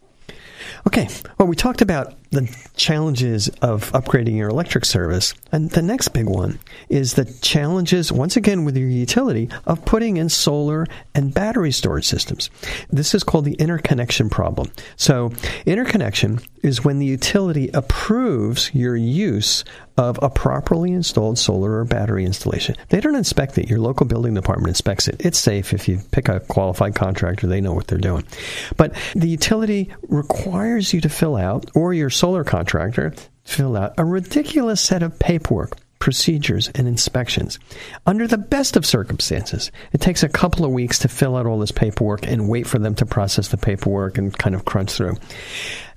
Okay, 0.88 1.10
well, 1.38 1.48
we 1.48 1.56
talked 1.56 1.82
about 1.82 2.14
the 2.32 2.50
challenges 2.76 3.50
of 3.62 3.92
upgrading 3.92 4.36
your 4.36 4.50
electric 4.50 4.86
service. 4.86 5.34
And 5.52 5.70
the 5.72 5.82
next 5.82 6.10
big 6.10 6.28
one 6.28 6.60
is 6.90 7.14
the 7.14 7.26
challenges, 7.42 8.12
once 8.12 8.38
again, 8.38 8.66
with 8.66 8.78
your 8.78 8.90
utility 8.90 9.50
of 9.66 9.84
putting 9.86 10.18
in 10.18 10.30
solar 10.30 10.86
and 11.14 11.34
battery 11.34 11.72
storage 11.72 12.06
systems. 12.06 12.50
This 12.90 13.14
is 13.14 13.24
called 13.24 13.46
the 13.46 13.56
interconnection 13.56 14.30
problem. 14.30 14.72
So, 14.96 15.32
interconnection 15.66 16.40
is 16.66 16.84
when 16.84 16.98
the 16.98 17.06
utility 17.06 17.70
approves 17.76 18.74
your 18.74 18.96
use 18.96 19.64
of 19.98 20.18
a 20.24 20.30
properly 20.32 20.92
installed 20.92 21.38
solar 21.38 21.80
or 21.80 21.86
battery 21.86 22.26
installation. 22.26 22.76
They 22.90 23.00
don't 23.00 23.16
inspect 23.16 23.60
it. 23.60 23.70
Your 23.70 23.80
local 23.80 24.08
building 24.08 24.34
department 24.34 24.70
inspects 24.70 25.08
it. 25.08 25.18
It's 25.20 25.38
safe 25.38 25.74
if 25.74 25.88
you 25.88 26.02
pick 26.10 26.28
a 26.28 26.40
qualified 26.40 26.96
contractor, 26.96 27.46
they 27.46 27.62
know 27.62 27.74
what 27.74 27.86
they're 27.86 28.00
doing. 28.00 28.26
But 28.78 28.96
the 29.14 29.30
utility 29.30 29.94
requires 30.10 30.92
you 30.92 31.02
to 31.02 31.10
fill 31.10 31.36
out, 31.36 31.70
or 31.76 31.94
your 31.94 32.10
solar 32.10 32.44
contractor 32.44 33.14
fill 33.44 33.78
out, 33.78 33.94
a 34.00 34.04
ridiculous 34.04 34.82
set 34.82 35.04
of 35.04 35.20
paperwork 35.20 35.78
procedures 36.00 36.70
and 36.76 36.88
inspections. 36.88 37.60
Under 38.06 38.28
the 38.28 38.38
best 38.38 38.76
of 38.76 38.86
circumstances, 38.86 39.72
it 39.92 40.02
takes 40.02 40.24
a 40.24 40.30
couple 40.30 40.66
of 40.66 40.72
weeks 40.72 41.00
to 41.00 41.08
fill 41.08 41.36
out 41.36 41.46
all 41.46 41.60
this 41.60 41.72
paperwork 41.72 42.28
and 42.28 42.50
wait 42.50 42.68
for 42.68 42.80
them 42.80 42.96
to 42.96 43.06
process 43.06 43.48
the 43.48 43.58
paperwork 43.58 44.18
and 44.18 44.38
kind 44.38 44.56
of 44.56 44.66
crunch 44.66 44.92
through. 44.92 45.18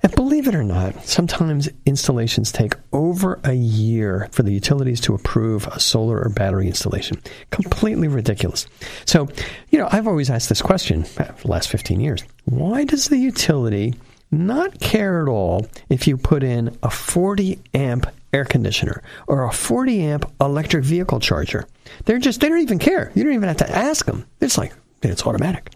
And 0.01 0.15
believe 0.15 0.47
it 0.47 0.55
or 0.55 0.63
not, 0.63 1.03
sometimes 1.05 1.69
installations 1.85 2.51
take 2.51 2.75
over 2.93 3.39
a 3.43 3.53
year 3.53 4.29
for 4.31 4.43
the 4.43 4.53
utilities 4.53 5.01
to 5.01 5.13
approve 5.13 5.67
a 5.67 5.79
solar 5.79 6.21
or 6.21 6.29
battery 6.29 6.67
installation. 6.67 7.21
Completely 7.51 8.07
ridiculous. 8.07 8.65
So, 9.05 9.27
you 9.69 9.77
know, 9.77 9.89
I've 9.91 10.07
always 10.07 10.29
asked 10.29 10.49
this 10.49 10.61
question 10.61 11.03
for 11.03 11.35
the 11.41 11.47
last 11.47 11.69
15 11.69 11.99
years. 11.99 12.23
Why 12.45 12.85
does 12.85 13.09
the 13.09 13.17
utility 13.17 13.93
not 14.31 14.79
care 14.79 15.21
at 15.21 15.27
all 15.27 15.67
if 15.89 16.07
you 16.07 16.15
put 16.15 16.43
in 16.43 16.77
a 16.83 16.89
40 16.89 17.59
amp 17.73 18.07
air 18.33 18.45
conditioner 18.45 19.01
or 19.27 19.43
a 19.43 19.51
40 19.51 20.01
amp 20.01 20.31
electric 20.39 20.83
vehicle 20.83 21.19
charger. 21.19 21.67
They're 22.05 22.19
just, 22.19 22.39
they 22.41 22.49
don't 22.49 22.61
even 22.61 22.79
care. 22.79 23.11
You 23.15 23.23
don't 23.23 23.33
even 23.33 23.47
have 23.47 23.57
to 23.57 23.69
ask 23.69 24.05
them. 24.05 24.25
It's 24.39 24.57
like, 24.57 24.73
it's 25.01 25.25
automatic. 25.25 25.71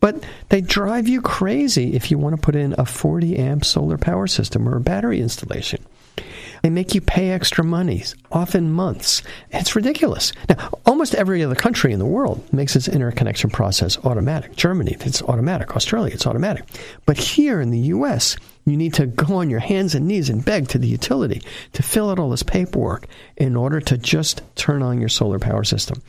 But 0.00 0.24
they 0.48 0.60
drive 0.60 1.08
you 1.08 1.20
crazy 1.20 1.94
if 1.94 2.10
you 2.10 2.18
want 2.18 2.36
to 2.36 2.40
put 2.40 2.54
in 2.54 2.74
a 2.78 2.84
40 2.84 3.36
amp 3.36 3.64
solar 3.64 3.98
power 3.98 4.26
system 4.26 4.68
or 4.68 4.76
a 4.76 4.80
battery 4.80 5.20
installation. 5.20 5.84
They 6.62 6.70
make 6.70 6.94
you 6.94 7.00
pay 7.00 7.30
extra 7.30 7.62
money, 7.64 8.04
often 8.32 8.72
months. 8.72 9.22
It's 9.50 9.76
ridiculous. 9.76 10.32
Now, 10.48 10.70
almost 10.86 11.14
every 11.14 11.42
other 11.44 11.54
country 11.54 11.92
in 11.92 11.98
the 11.98 12.04
world 12.04 12.52
makes 12.52 12.74
its 12.74 12.88
interconnection 12.88 13.50
process 13.50 13.98
automatic. 14.04 14.56
Germany, 14.56 14.96
it's 15.00 15.22
automatic. 15.22 15.76
Australia, 15.76 16.12
it's 16.12 16.26
automatic. 16.26 16.64
But 17.06 17.18
here 17.18 17.60
in 17.60 17.70
the 17.70 17.78
U.S., 17.78 18.36
you 18.70 18.76
need 18.76 18.94
to 18.94 19.06
go 19.06 19.36
on 19.36 19.50
your 19.50 19.60
hands 19.60 19.94
and 19.94 20.06
knees 20.06 20.30
and 20.30 20.44
beg 20.44 20.68
to 20.68 20.78
the 20.78 20.86
utility 20.86 21.42
to 21.72 21.82
fill 21.82 22.10
out 22.10 22.18
all 22.18 22.30
this 22.30 22.42
paperwork 22.42 23.06
in 23.36 23.56
order 23.56 23.80
to 23.80 23.98
just 23.98 24.42
turn 24.54 24.82
on 24.82 25.00
your 25.00 25.08
solar 25.08 25.38
power 25.38 25.64
system. 25.64 26.02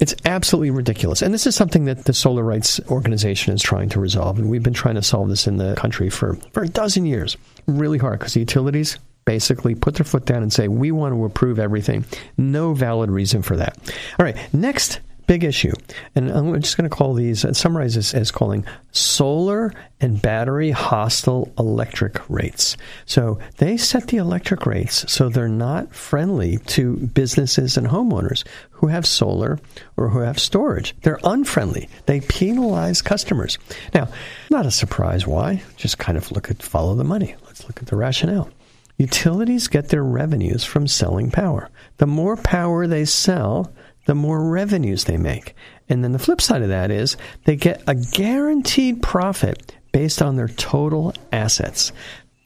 It's 0.00 0.14
absolutely 0.24 0.70
ridiculous. 0.70 1.22
And 1.22 1.34
this 1.34 1.46
is 1.46 1.56
something 1.56 1.86
that 1.86 2.04
the 2.04 2.12
Solar 2.12 2.44
Rights 2.44 2.80
Organization 2.88 3.52
is 3.52 3.62
trying 3.62 3.88
to 3.90 4.00
resolve. 4.00 4.38
And 4.38 4.48
we've 4.48 4.62
been 4.62 4.74
trying 4.74 4.94
to 4.94 5.02
solve 5.02 5.28
this 5.28 5.46
in 5.46 5.56
the 5.56 5.74
country 5.74 6.08
for, 6.08 6.34
for 6.52 6.62
a 6.62 6.68
dozen 6.68 7.04
years. 7.04 7.36
Really 7.66 7.98
hard 7.98 8.20
because 8.20 8.34
the 8.34 8.40
utilities 8.40 8.98
basically 9.24 9.74
put 9.74 9.94
their 9.96 10.04
foot 10.04 10.24
down 10.24 10.42
and 10.42 10.52
say, 10.52 10.68
we 10.68 10.90
want 10.90 11.14
to 11.14 11.24
approve 11.24 11.58
everything. 11.58 12.04
No 12.36 12.74
valid 12.74 13.10
reason 13.10 13.42
for 13.42 13.56
that. 13.56 13.76
All 14.18 14.24
right, 14.24 14.36
next 14.54 15.00
big 15.28 15.44
issue, 15.44 15.74
and 16.16 16.30
I'm 16.30 16.60
just 16.60 16.76
going 16.76 16.88
to 16.88 16.96
call 16.96 17.14
these, 17.14 17.44
summarize 17.56 17.94
this 17.94 18.14
as 18.14 18.32
calling 18.32 18.64
solar 18.90 19.72
and 20.00 20.20
battery 20.20 20.70
hostile 20.72 21.52
electric 21.58 22.28
rates. 22.28 22.76
So 23.04 23.38
they 23.58 23.76
set 23.76 24.08
the 24.08 24.16
electric 24.16 24.66
rates 24.66 25.04
so 25.12 25.28
they're 25.28 25.46
not 25.46 25.94
friendly 25.94 26.56
to 26.68 26.96
businesses 26.96 27.76
and 27.76 27.86
homeowners 27.86 28.44
who 28.70 28.88
have 28.88 29.06
solar 29.06 29.60
or 29.96 30.08
who 30.08 30.20
have 30.20 30.40
storage. 30.40 30.96
They're 31.02 31.20
unfriendly. 31.22 31.88
They 32.06 32.20
penalize 32.20 33.02
customers. 33.02 33.58
Now, 33.94 34.08
not 34.50 34.66
a 34.66 34.70
surprise 34.70 35.26
why. 35.26 35.62
Just 35.76 35.98
kind 35.98 36.16
of 36.16 36.32
look 36.32 36.50
at 36.50 36.62
follow 36.62 36.94
the 36.94 37.04
money. 37.04 37.36
Let's 37.46 37.66
look 37.66 37.80
at 37.80 37.86
the 37.86 37.96
rationale. 37.96 38.50
Utilities 38.96 39.68
get 39.68 39.90
their 39.90 40.02
revenues 40.02 40.64
from 40.64 40.88
selling 40.88 41.30
power. 41.30 41.70
The 41.98 42.06
more 42.06 42.36
power 42.36 42.86
they 42.88 43.04
sell, 43.04 43.72
the 44.08 44.14
more 44.14 44.42
revenues 44.42 45.04
they 45.04 45.18
make. 45.18 45.54
And 45.90 46.02
then 46.02 46.12
the 46.12 46.18
flip 46.18 46.40
side 46.40 46.62
of 46.62 46.70
that 46.70 46.90
is 46.90 47.18
they 47.44 47.56
get 47.56 47.82
a 47.86 47.94
guaranteed 47.94 49.02
profit 49.02 49.74
based 49.92 50.22
on 50.22 50.36
their 50.36 50.48
total 50.48 51.12
assets. 51.30 51.92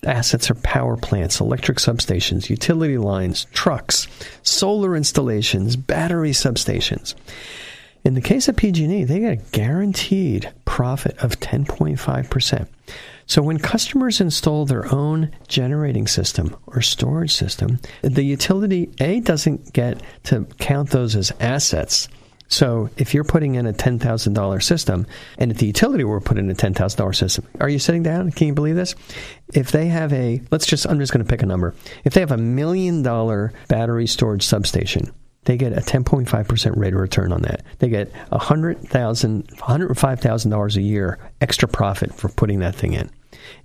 Assets 0.04 0.50
are 0.50 0.56
power 0.56 0.96
plants, 0.96 1.38
electric 1.38 1.78
substations, 1.78 2.50
utility 2.50 2.98
lines, 2.98 3.44
trucks, 3.52 4.08
solar 4.42 4.96
installations, 4.96 5.76
battery 5.76 6.32
substations. 6.32 7.14
In 8.04 8.14
the 8.14 8.20
case 8.20 8.48
of 8.48 8.56
PG&E, 8.56 9.04
they 9.04 9.20
get 9.20 9.32
a 9.32 9.56
guaranteed 9.56 10.52
profit 10.64 11.16
of 11.18 11.38
10.5%. 11.38 12.66
So 13.32 13.40
when 13.40 13.56
customers 13.56 14.20
install 14.20 14.66
their 14.66 14.94
own 14.94 15.30
generating 15.48 16.06
system 16.06 16.54
or 16.66 16.82
storage 16.82 17.32
system, 17.32 17.80
the 18.02 18.22
utility 18.22 18.90
A 19.00 19.20
doesn't 19.20 19.72
get 19.72 20.02
to 20.24 20.44
count 20.58 20.90
those 20.90 21.16
as 21.16 21.32
assets. 21.40 22.08
So 22.48 22.90
if 22.98 23.14
you're 23.14 23.24
putting 23.24 23.54
in 23.54 23.66
a 23.66 23.72
$10,000 23.72 24.62
system 24.62 25.06
and 25.38 25.50
if 25.50 25.56
the 25.56 25.64
utility 25.64 26.04
were 26.04 26.20
put 26.20 26.36
in 26.36 26.50
a 26.50 26.54
$10,000 26.54 27.14
system, 27.14 27.46
are 27.58 27.70
you 27.70 27.78
sitting 27.78 28.02
down? 28.02 28.32
Can 28.32 28.48
you 28.48 28.52
believe 28.52 28.76
this? 28.76 28.94
If 29.54 29.72
they 29.72 29.86
have 29.86 30.12
a, 30.12 30.42
let's 30.50 30.66
just, 30.66 30.86
I'm 30.86 30.98
just 30.98 31.10
going 31.10 31.24
to 31.24 31.30
pick 31.30 31.42
a 31.42 31.46
number. 31.46 31.74
If 32.04 32.12
they 32.12 32.20
have 32.20 32.32
a 32.32 32.36
million 32.36 33.02
dollar 33.02 33.54
battery 33.66 34.08
storage 34.08 34.44
substation, 34.44 35.10
they 35.44 35.56
get 35.56 35.72
a 35.72 35.80
10.5% 35.80 36.76
rate 36.76 36.92
of 36.92 37.00
return 37.00 37.32
on 37.32 37.40
that. 37.42 37.64
They 37.78 37.88
get 37.88 38.12
$100,000, 38.30 39.56
$105,000 39.56 40.76
a 40.76 40.82
year 40.82 41.18
extra 41.40 41.66
profit 41.66 42.14
for 42.14 42.28
putting 42.28 42.58
that 42.58 42.74
thing 42.74 42.92
in. 42.92 43.10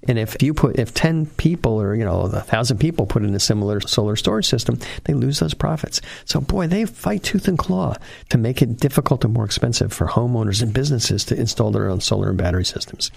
And 0.07 0.17
if 0.17 0.41
you 0.41 0.53
put 0.53 0.79
if 0.79 0.93
ten 0.93 1.25
people 1.25 1.81
or 1.81 1.95
you 1.95 2.05
know 2.05 2.21
a 2.21 2.41
thousand 2.41 2.77
people 2.77 3.05
put 3.05 3.23
in 3.23 3.33
a 3.35 3.39
similar 3.39 3.79
solar 3.81 4.15
storage 4.15 4.47
system, 4.47 4.79
they 5.05 5.13
lose 5.13 5.39
those 5.39 5.53
profits. 5.53 6.01
So 6.25 6.41
boy, 6.41 6.67
they 6.67 6.85
fight 6.85 7.23
tooth 7.23 7.47
and 7.47 7.57
claw 7.57 7.95
to 8.29 8.37
make 8.37 8.61
it 8.61 8.77
difficult 8.77 9.23
and 9.23 9.33
more 9.33 9.45
expensive 9.45 9.93
for 9.93 10.07
homeowners 10.07 10.61
and 10.61 10.73
businesses 10.73 11.25
to 11.25 11.39
install 11.39 11.71
their 11.71 11.89
own 11.89 12.01
solar 12.01 12.29
and 12.29 12.37
battery 12.37 12.65
systems. 12.65 13.11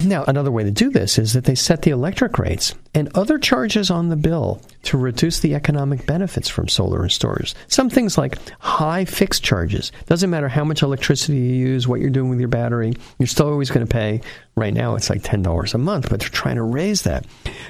Now, 0.00 0.24
another 0.24 0.50
way 0.50 0.64
to 0.64 0.70
do 0.70 0.90
this 0.90 1.18
is 1.18 1.32
that 1.32 1.44
they 1.44 1.54
set 1.54 1.82
the 1.82 1.90
electric 1.90 2.38
rates 2.38 2.74
and 2.94 3.10
other 3.14 3.38
charges 3.38 3.90
on 3.90 4.08
the 4.08 4.16
bill 4.16 4.60
to 4.82 4.98
reduce 4.98 5.40
the 5.40 5.54
economic 5.54 6.06
benefits 6.06 6.48
from 6.48 6.68
solar 6.68 7.02
and 7.02 7.12
storage. 7.12 7.54
Some 7.68 7.90
things 7.90 8.18
like 8.18 8.36
high 8.58 9.04
fixed 9.04 9.42
charges. 9.42 9.92
Doesn't 10.06 10.30
matter 10.30 10.48
how 10.48 10.64
much 10.64 10.82
electricity 10.82 11.38
you 11.38 11.54
use, 11.54 11.86
what 11.86 12.00
you're 12.00 12.10
doing 12.10 12.30
with 12.30 12.40
your 12.40 12.48
battery, 12.48 12.94
you're 13.18 13.26
still 13.26 13.48
always 13.48 13.70
going 13.70 13.86
to 13.86 13.92
pay. 13.92 14.20
Right 14.54 14.74
now, 14.74 14.96
it's 14.96 15.08
like 15.08 15.22
$10 15.22 15.74
a 15.74 15.78
month, 15.78 16.10
but 16.10 16.20
they're 16.20 16.28
trying 16.28 16.56
to 16.56 16.62
raise 16.62 17.02
that. 17.02 17.24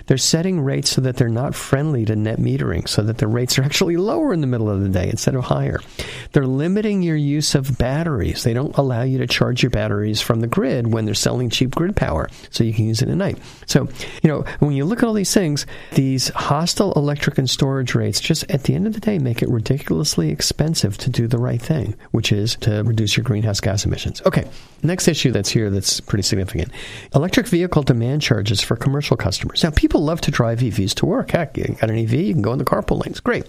They're 0.07 0.19
setting 0.19 0.61
rates 0.61 0.91
so 0.91 1.01
that 1.03 1.17
they're 1.17 1.29
not 1.29 1.55
friendly 1.55 2.05
to 2.07 2.17
net 2.17 2.39
metering, 2.39 2.89
so 2.89 3.03
that 3.03 3.19
the 3.19 3.29
rates 3.29 3.57
are 3.57 3.63
actually 3.63 3.97
lower 3.97 4.33
in 4.33 4.41
the 4.41 4.49
middle 4.49 4.69
of 4.69 4.83
the 4.83 4.89
day 4.89 5.09
instead 5.09 5.37
of 5.37 5.45
higher. 5.45 5.81
They're 6.33 6.47
limiting 6.47 7.03
your 7.03 7.15
use 7.15 7.55
of 7.55 7.79
batteries. 7.79 8.43
They 8.43 8.53
don't 8.53 8.77
allow 8.77 9.03
you 9.03 9.19
to 9.19 9.29
charge 9.29 9.63
your 9.63 9.71
batteries 9.71 10.21
from 10.21 10.41
the 10.41 10.49
grid 10.49 10.93
when 10.93 11.05
they're 11.05 11.15
selling 11.15 11.51
cheap 11.51 11.73
grid 11.73 11.95
power, 11.95 12.29
so 12.51 12.65
you 12.65 12.75
can 12.75 12.87
use 12.89 13.01
it 13.01 13.09
at 13.09 13.17
night. 13.17 13.39
So, 13.67 13.89
you 14.23 14.29
know, 14.29 14.45
when 14.59 14.73
you 14.73 14.85
look 14.85 14.99
at 14.99 15.05
all 15.05 15.15
these 15.15 15.33
things, 15.33 15.67
these 15.93 16.31
hostile 16.31 16.93
electric 17.03 17.37
and 17.37 17.51
storage 17.51 17.95
rates 17.95 18.21
just 18.21 18.49
at 18.49 18.63
the 18.63 18.75
end 18.75 18.87
of 18.87 18.93
the 18.93 19.01
day 19.01 19.19
make 19.19 19.43
it 19.43 19.49
ridiculously 19.49 20.31
expensive 20.31 20.97
to 20.99 21.11
do 21.11 21.27
the 21.27 21.37
right 21.37 21.61
thing, 21.61 21.97
which 22.13 22.31
is 22.31 22.55
to 22.57 22.83
reduce 22.85 23.17
your 23.17 23.25
greenhouse 23.25 23.59
gas 23.59 23.85
emissions. 23.85 24.23
Okay, 24.25 24.49
next 24.85 25.09
issue 25.09 25.33
that's 25.33 25.51
here 25.51 25.69
that's 25.69 26.01
pretty 26.01 26.23
significant 26.23 26.71
electric 27.15 27.49
vehicle 27.49 27.83
demand 27.83 28.23
charges 28.23 28.61
for 28.61 28.77
commercial 28.77 29.17
customers. 29.17 29.65
Now, 29.65 29.71
people 29.71 30.03
love 30.03 30.21
to 30.23 30.31
drive 30.31 30.61
EVs 30.61 30.95
to 30.95 31.07
work. 31.07 31.33
Heck, 31.33 31.57
you 31.57 31.65
got 31.81 31.91
an 31.91 31.99
EV, 31.99 32.13
you 32.13 32.33
can 32.33 32.43
go 32.43 32.53
in 32.53 32.59
the 32.59 32.65
carpool 32.65 33.05
lanes. 33.05 33.19
Great. 33.19 33.45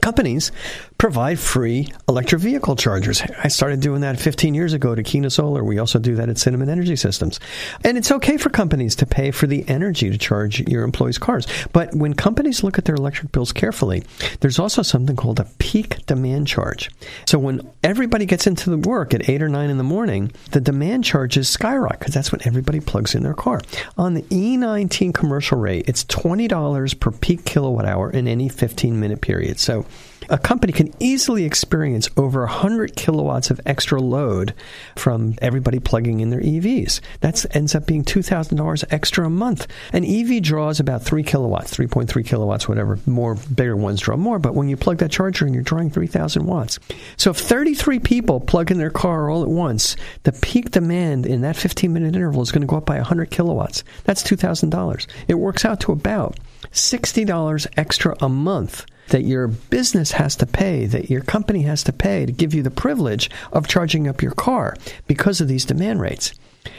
Companies 0.00 0.52
provide 0.98 1.38
free 1.38 1.92
electric 2.08 2.40
vehicle 2.40 2.74
chargers. 2.74 3.22
I 3.42 3.48
started 3.48 3.80
doing 3.80 4.00
that 4.00 4.18
15 4.18 4.54
years 4.54 4.72
ago 4.72 4.94
to 4.94 5.02
Akeena 5.02 5.30
Solar. 5.30 5.62
We 5.62 5.78
also 5.78 5.98
do 5.98 6.16
that 6.16 6.28
at 6.28 6.38
Cinnamon 6.38 6.68
Energy 6.68 6.96
Systems. 6.96 7.38
And 7.84 7.96
it's 7.96 8.10
okay 8.10 8.36
for 8.36 8.50
companies 8.50 8.96
to 8.96 9.06
pay 9.06 9.30
for 9.30 9.46
the 9.46 9.64
energy 9.68 10.10
to 10.10 10.18
charge 10.18 10.60
your 10.68 10.82
employees' 10.82 11.18
cars. 11.18 11.46
But 11.72 11.94
when 11.94 12.14
companies 12.14 12.64
look 12.64 12.78
at 12.78 12.84
their 12.84 12.96
electric 12.96 13.32
bills 13.32 13.52
carefully, 13.52 14.02
there's 14.40 14.58
also 14.58 14.82
something 14.82 15.14
called 15.14 15.38
a 15.38 15.48
peak 15.58 16.04
demand 16.06 16.48
charge. 16.48 16.90
So 17.26 17.38
when 17.38 17.68
everybody 17.84 18.26
gets 18.26 18.46
into 18.46 18.70
the 18.70 18.78
work 18.78 19.14
at 19.14 19.28
8 19.28 19.42
or 19.42 19.48
9 19.48 19.70
in 19.70 19.78
the 19.78 19.84
morning, 19.84 20.32
the 20.50 20.60
demand 20.60 21.04
charges 21.04 21.48
skyrocket 21.48 22.00
because 22.00 22.14
that's 22.14 22.32
when 22.32 22.46
everybody 22.46 22.80
plugs 22.80 23.14
in 23.14 23.22
their 23.22 23.34
car. 23.34 23.60
On 23.96 24.14
the 24.14 24.22
E19 24.22 25.14
commercial 25.14 25.58
rate, 25.58 25.88
it's 25.88 26.04
$20 26.04 26.98
per 26.98 27.10
peak 27.12 27.44
kilowatt 27.44 27.86
hour 27.86 28.10
in 28.10 28.26
any 28.26 28.48
15 28.48 28.98
minute 28.98 29.20
period. 29.20 29.60
So 29.60 29.86
a 30.30 30.38
company 30.38 30.72
can 30.72 30.92
easily 30.98 31.44
experience 31.44 32.08
over 32.16 32.40
100 32.40 32.94
kilowatts 32.96 33.50
of 33.50 33.60
extra 33.64 34.00
load 34.00 34.52
from 34.96 35.34
everybody 35.40 35.78
plugging 35.78 36.20
in 36.20 36.30
their 36.30 36.40
EVs. 36.40 37.00
That 37.20 37.44
ends 37.56 37.74
up 37.74 37.86
being 37.86 38.04
$2,000 38.04 38.84
extra 38.90 39.26
a 39.26 39.30
month. 39.30 39.66
An 39.92 40.04
EV 40.04 40.42
draws 40.42 40.80
about 40.80 41.02
3 41.02 41.22
kilowatts, 41.22 41.74
3.3 41.74 42.26
kilowatts, 42.26 42.68
whatever. 42.68 42.98
More 43.06 43.36
bigger 43.54 43.76
ones 43.76 44.00
draw 44.00 44.16
more, 44.16 44.38
but 44.38 44.54
when 44.54 44.68
you 44.68 44.76
plug 44.76 44.98
that 44.98 45.10
charger 45.10 45.46
in, 45.46 45.54
you're 45.54 45.62
drawing 45.62 45.90
3,000 45.90 46.44
watts. 46.44 46.78
So 47.16 47.30
if 47.30 47.38
33 47.38 47.98
people 48.00 48.40
plug 48.40 48.70
in 48.70 48.78
their 48.78 48.90
car 48.90 49.30
all 49.30 49.42
at 49.42 49.48
once, 49.48 49.96
the 50.24 50.32
peak 50.32 50.72
demand 50.72 51.26
in 51.26 51.40
that 51.42 51.56
15 51.56 51.92
minute 51.92 52.14
interval 52.14 52.42
is 52.42 52.52
going 52.52 52.62
to 52.62 52.66
go 52.66 52.76
up 52.76 52.86
by 52.86 52.96
100 52.96 53.30
kilowatts. 53.30 53.82
That's 54.04 54.22
$2,000. 54.22 55.06
It 55.26 55.34
works 55.34 55.64
out 55.64 55.80
to 55.80 55.92
about 55.92 56.38
$60 56.72 57.66
extra 57.76 58.16
a 58.20 58.28
month 58.28 58.84
that 59.08 59.24
your 59.24 59.48
business 59.48 60.12
has 60.12 60.36
to 60.36 60.46
pay, 60.46 60.86
that 60.86 61.10
your 61.10 61.22
company 61.22 61.62
has 61.62 61.82
to 61.84 61.92
pay 61.92 62.26
to 62.26 62.32
give 62.32 62.54
you 62.54 62.62
the 62.62 62.70
privilege 62.70 63.30
of 63.52 63.68
charging 63.68 64.06
up 64.06 64.22
your 64.22 64.32
car 64.32 64.76
because 65.06 65.40
of 65.40 65.48
these 65.48 65.64
demand 65.64 66.00
rates. 66.00 66.32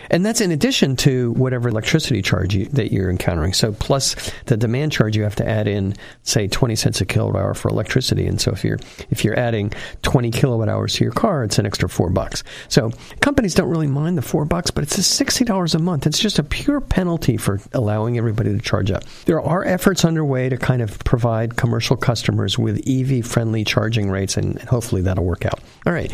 And 0.10 0.26
that's 0.26 0.42
in 0.42 0.52
addition 0.52 0.96
to 0.98 1.32
whatever 1.34 1.70
electricity 1.70 2.22
charge 2.22 2.56
you, 2.56 2.66
that 2.68 2.92
you're 2.92 3.10
encountering. 3.10 3.54
So 3.54 3.74
plus 3.74 4.16
the 4.46 4.58
demand 4.58 4.92
charge, 4.92 5.16
you 5.16 5.24
have 5.24 5.36
to 5.38 5.48
add 5.48 5.68
in, 5.68 5.96
say, 6.24 6.48
20 6.48 6.76
cents 6.76 7.02
a 7.02 7.06
kilowatt 7.06 7.36
hour 7.36 7.54
for 7.54 7.70
electricity. 7.70 8.26
And 8.28 8.40
so 8.40 8.52
if 8.52 8.64
you're 8.64 8.80
if 9.10 9.24
you're 9.24 9.38
adding 9.38 9.72
20 10.02 10.32
kilowatt 10.32 10.70
hours 10.70 10.96
to 10.96 11.04
your 11.04 11.14
car, 11.14 11.44
it's 11.44 11.60
an 11.60 11.66
extra 11.66 11.90
four 11.90 12.10
bucks. 12.10 12.44
So 12.68 12.92
companies 13.22 13.56
don't 13.56 13.70
really 13.70 13.88
mind 13.88 14.18
the 14.18 14.22
four 14.22 14.46
bucks, 14.46 14.72
but 14.72 14.84
it's 14.84 14.98
a 14.98 15.04
sixty 15.04 15.46
dollars 15.46 15.76
a 15.76 15.80
month. 15.80 16.08
It's 16.08 16.20
just 16.20 16.40
a 16.40 16.44
pure 16.44 16.82
penalty 16.82 17.38
for 17.38 17.60
allowing 17.74 18.18
everybody 18.18 18.52
to 18.52 18.60
charge 18.60 18.92
up. 18.92 19.04
There 19.26 19.42
are 19.42 19.66
efforts 19.66 20.06
underway 20.06 20.50
to 20.50 20.58
kind 20.58 20.82
of 20.82 21.00
provide 21.00 21.56
commercial 21.56 21.98
customers 21.98 22.58
with 22.58 22.88
EV 22.88 23.26
friendly 23.26 23.64
charging 23.64 24.10
rates, 24.10 24.38
and 24.38 24.60
hopefully 24.64 25.02
that'll 25.02 25.26
work 25.26 25.46
out. 25.46 25.60
All 25.86 25.94
right. 25.94 26.12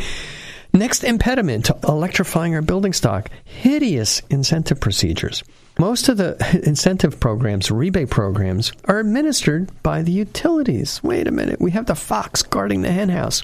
Next 0.75 1.05
impediment 1.05 1.67
to 1.67 1.79
electrifying 1.87 2.53
our 2.53 2.61
building 2.61 2.91
stock 2.91 3.29
hideous 3.45 4.21
incentive 4.29 4.81
procedures. 4.81 5.41
Most 5.77 6.07
of 6.07 6.15
the 6.15 6.37
incentive 6.65 7.19
programs, 7.19 7.69
rebate 7.69 8.09
programs, 8.09 8.71
are 8.85 8.99
administered 8.99 9.69
by 9.83 10.03
the 10.03 10.11
utilities. 10.11 11.03
Wait 11.03 11.27
a 11.27 11.31
minute, 11.31 11.59
we 11.59 11.71
have 11.71 11.85
the 11.85 11.95
fox 11.95 12.41
guarding 12.41 12.81
the 12.81 12.91
henhouse. 12.91 13.43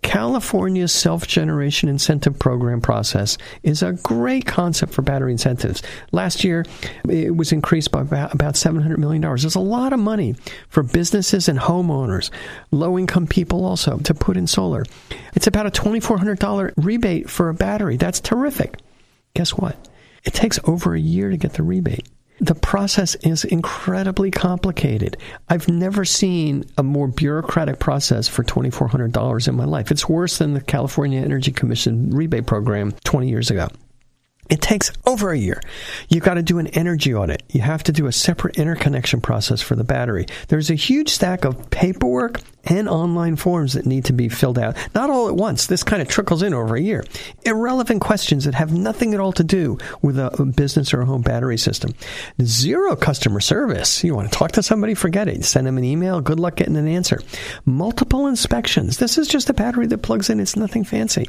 California's 0.00 0.92
self 0.92 1.26
generation 1.26 1.88
incentive 1.88 2.38
program 2.38 2.80
process 2.80 3.36
is 3.62 3.82
a 3.82 3.92
great 3.92 4.46
concept 4.46 4.94
for 4.94 5.02
battery 5.02 5.32
incentives. 5.32 5.82
Last 6.12 6.44
year, 6.44 6.64
it 7.08 7.36
was 7.36 7.52
increased 7.52 7.90
by 7.90 8.02
about, 8.02 8.32
about 8.32 8.54
$700 8.54 8.96
million. 8.96 9.20
There's 9.20 9.54
a 9.54 9.60
lot 9.60 9.92
of 9.92 9.98
money 9.98 10.34
for 10.68 10.82
businesses 10.82 11.48
and 11.48 11.58
homeowners, 11.58 12.30
low 12.70 12.96
income 12.98 13.26
people 13.26 13.64
also, 13.64 13.98
to 13.98 14.14
put 14.14 14.36
in 14.36 14.46
solar. 14.46 14.84
It's 15.34 15.48
about 15.48 15.66
a 15.66 15.70
$2,400 15.70 16.72
rebate 16.76 17.28
for 17.28 17.48
a 17.48 17.54
battery. 17.54 17.96
That's 17.96 18.20
terrific. 18.20 18.78
Guess 19.34 19.50
what? 19.50 19.76
It 20.26 20.34
takes 20.34 20.58
over 20.64 20.94
a 20.94 21.00
year 21.00 21.30
to 21.30 21.36
get 21.38 21.54
the 21.54 21.62
rebate. 21.62 22.06
The 22.38 22.54
process 22.54 23.14
is 23.16 23.44
incredibly 23.44 24.30
complicated. 24.30 25.16
I've 25.48 25.68
never 25.68 26.04
seen 26.04 26.64
a 26.76 26.82
more 26.82 27.08
bureaucratic 27.08 27.78
process 27.78 28.28
for 28.28 28.44
$2,400 28.44 29.48
in 29.48 29.56
my 29.56 29.64
life. 29.64 29.90
It's 29.90 30.06
worse 30.06 30.36
than 30.36 30.52
the 30.52 30.60
California 30.60 31.22
Energy 31.22 31.52
Commission 31.52 32.10
rebate 32.10 32.46
program 32.46 32.92
20 33.04 33.28
years 33.30 33.50
ago. 33.50 33.68
It 34.48 34.60
takes 34.60 34.92
over 35.06 35.30
a 35.30 35.38
year. 35.38 35.60
You've 36.08 36.24
got 36.24 36.34
to 36.34 36.42
do 36.42 36.58
an 36.58 36.68
energy 36.68 37.14
audit. 37.14 37.42
You 37.50 37.62
have 37.62 37.82
to 37.84 37.92
do 37.92 38.06
a 38.06 38.12
separate 38.12 38.58
interconnection 38.58 39.20
process 39.20 39.60
for 39.60 39.74
the 39.74 39.84
battery. 39.84 40.26
There's 40.48 40.70
a 40.70 40.74
huge 40.74 41.08
stack 41.08 41.44
of 41.44 41.70
paperwork 41.70 42.40
and 42.68 42.88
online 42.88 43.36
forms 43.36 43.74
that 43.74 43.86
need 43.86 44.04
to 44.06 44.12
be 44.12 44.28
filled 44.28 44.58
out. 44.58 44.76
Not 44.94 45.08
all 45.08 45.28
at 45.28 45.36
once. 45.36 45.66
This 45.66 45.84
kind 45.84 46.02
of 46.02 46.08
trickles 46.08 46.42
in 46.42 46.52
over 46.52 46.74
a 46.74 46.80
year. 46.80 47.04
Irrelevant 47.44 48.00
questions 48.00 48.44
that 48.44 48.54
have 48.54 48.72
nothing 48.72 49.14
at 49.14 49.20
all 49.20 49.32
to 49.34 49.44
do 49.44 49.78
with 50.02 50.18
a 50.18 50.52
business 50.56 50.92
or 50.92 51.02
a 51.02 51.06
home 51.06 51.22
battery 51.22 51.58
system. 51.58 51.94
Zero 52.42 52.96
customer 52.96 53.38
service. 53.40 54.02
You 54.02 54.16
want 54.16 54.32
to 54.32 54.36
talk 54.36 54.52
to 54.52 54.64
somebody? 54.64 54.94
Forget 54.94 55.28
it. 55.28 55.44
Send 55.44 55.66
them 55.66 55.78
an 55.78 55.84
email. 55.84 56.20
Good 56.20 56.40
luck 56.40 56.56
getting 56.56 56.76
an 56.76 56.88
answer. 56.88 57.20
Multiple 57.64 58.26
inspections. 58.26 58.98
This 58.98 59.16
is 59.16 59.28
just 59.28 59.48
a 59.48 59.54
battery 59.54 59.86
that 59.86 59.98
plugs 59.98 60.28
in. 60.28 60.40
It's 60.40 60.56
nothing 60.56 60.82
fancy. 60.82 61.28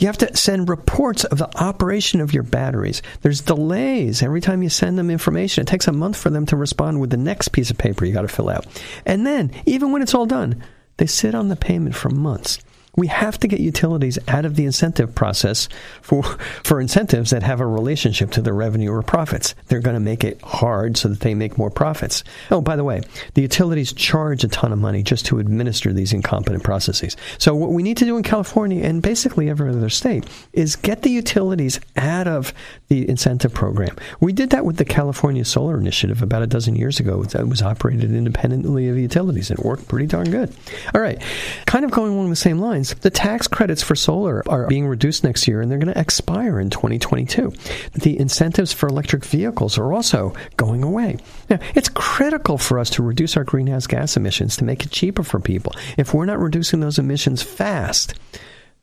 You 0.00 0.08
have 0.08 0.18
to 0.18 0.36
send 0.36 0.68
reports 0.68 1.22
of 1.24 1.38
the 1.38 1.62
operation 1.62 2.20
of 2.20 2.34
your 2.34 2.42
batteries. 2.52 3.02
There's 3.22 3.40
delays 3.40 4.22
every 4.22 4.40
time 4.40 4.62
you 4.62 4.68
send 4.68 4.96
them 4.96 5.10
information. 5.10 5.62
It 5.62 5.66
takes 5.66 5.88
a 5.88 5.92
month 5.92 6.16
for 6.16 6.30
them 6.30 6.46
to 6.46 6.56
respond 6.56 7.00
with 7.00 7.10
the 7.10 7.16
next 7.16 7.48
piece 7.48 7.70
of 7.70 7.78
paper 7.78 8.04
you 8.04 8.12
got 8.12 8.22
to 8.22 8.28
fill 8.28 8.48
out. 8.48 8.66
And 9.04 9.26
then, 9.26 9.50
even 9.66 9.90
when 9.90 10.02
it's 10.02 10.14
all 10.14 10.26
done, 10.26 10.62
they 10.98 11.06
sit 11.06 11.34
on 11.34 11.48
the 11.48 11.56
payment 11.56 11.96
for 11.96 12.10
months. 12.10 12.60
We 12.96 13.06
have 13.06 13.38
to 13.40 13.48
get 13.48 13.60
utilities 13.60 14.18
out 14.28 14.44
of 14.44 14.56
the 14.56 14.66
incentive 14.66 15.14
process 15.14 15.68
for, 16.02 16.22
for 16.62 16.80
incentives 16.80 17.30
that 17.30 17.42
have 17.42 17.60
a 17.60 17.66
relationship 17.66 18.30
to 18.32 18.42
their 18.42 18.54
revenue 18.54 18.90
or 18.90 19.02
profits. 19.02 19.54
They're 19.68 19.80
going 19.80 19.94
to 19.94 20.00
make 20.00 20.24
it 20.24 20.42
hard 20.42 20.96
so 20.98 21.08
that 21.08 21.20
they 21.20 21.34
make 21.34 21.56
more 21.56 21.70
profits. 21.70 22.22
Oh, 22.50 22.60
by 22.60 22.76
the 22.76 22.84
way, 22.84 23.00
the 23.34 23.42
utilities 23.42 23.92
charge 23.92 24.44
a 24.44 24.48
ton 24.48 24.72
of 24.72 24.78
money 24.78 25.02
just 25.02 25.24
to 25.26 25.38
administer 25.38 25.92
these 25.92 26.12
incompetent 26.12 26.64
processes. 26.64 27.16
So 27.38 27.54
what 27.54 27.70
we 27.70 27.82
need 27.82 27.96
to 27.98 28.04
do 28.04 28.16
in 28.16 28.22
California 28.22 28.84
and 28.84 29.00
basically 29.00 29.48
every 29.48 29.70
other 29.70 29.88
state 29.88 30.26
is 30.52 30.76
get 30.76 31.02
the 31.02 31.10
utilities 31.10 31.80
out 31.96 32.28
of 32.28 32.52
the 32.88 33.08
incentive 33.08 33.54
program. 33.54 33.96
We 34.20 34.34
did 34.34 34.50
that 34.50 34.66
with 34.66 34.76
the 34.76 34.84
California 34.84 35.44
Solar 35.44 35.78
Initiative 35.78 36.22
about 36.22 36.42
a 36.42 36.46
dozen 36.46 36.76
years 36.76 37.00
ago. 37.00 37.22
That 37.22 37.48
was 37.48 37.62
operated 37.62 38.12
independently 38.12 38.88
of 38.88 38.98
utilities 38.98 39.50
and 39.50 39.58
it 39.58 39.64
worked 39.64 39.88
pretty 39.88 40.06
darn 40.06 40.30
good. 40.30 40.54
All 40.94 41.00
right. 41.00 41.22
Kind 41.66 41.84
of 41.84 41.90
going 41.90 42.12
along 42.12 42.28
the 42.28 42.36
same 42.36 42.58
lines 42.58 42.81
the 42.90 43.10
tax 43.10 43.48
credits 43.48 43.82
for 43.82 43.94
solar 43.94 44.42
are 44.48 44.66
being 44.66 44.86
reduced 44.86 45.24
next 45.24 45.48
year 45.48 45.60
and 45.60 45.70
they're 45.70 45.78
going 45.78 45.92
to 45.92 46.00
expire 46.00 46.60
in 46.60 46.70
2022. 46.70 47.52
The 47.94 48.18
incentives 48.18 48.72
for 48.72 48.88
electric 48.88 49.24
vehicles 49.24 49.78
are 49.78 49.92
also 49.92 50.34
going 50.56 50.82
away. 50.82 51.18
Now, 51.48 51.58
it's 51.74 51.88
critical 51.88 52.58
for 52.58 52.78
us 52.78 52.90
to 52.90 53.02
reduce 53.02 53.36
our 53.36 53.44
greenhouse 53.44 53.86
gas 53.86 54.16
emissions 54.16 54.56
to 54.56 54.64
make 54.64 54.84
it 54.84 54.90
cheaper 54.90 55.22
for 55.22 55.40
people. 55.40 55.72
If 55.96 56.14
we're 56.14 56.26
not 56.26 56.40
reducing 56.40 56.80
those 56.80 56.98
emissions 56.98 57.42
fast, 57.42 58.14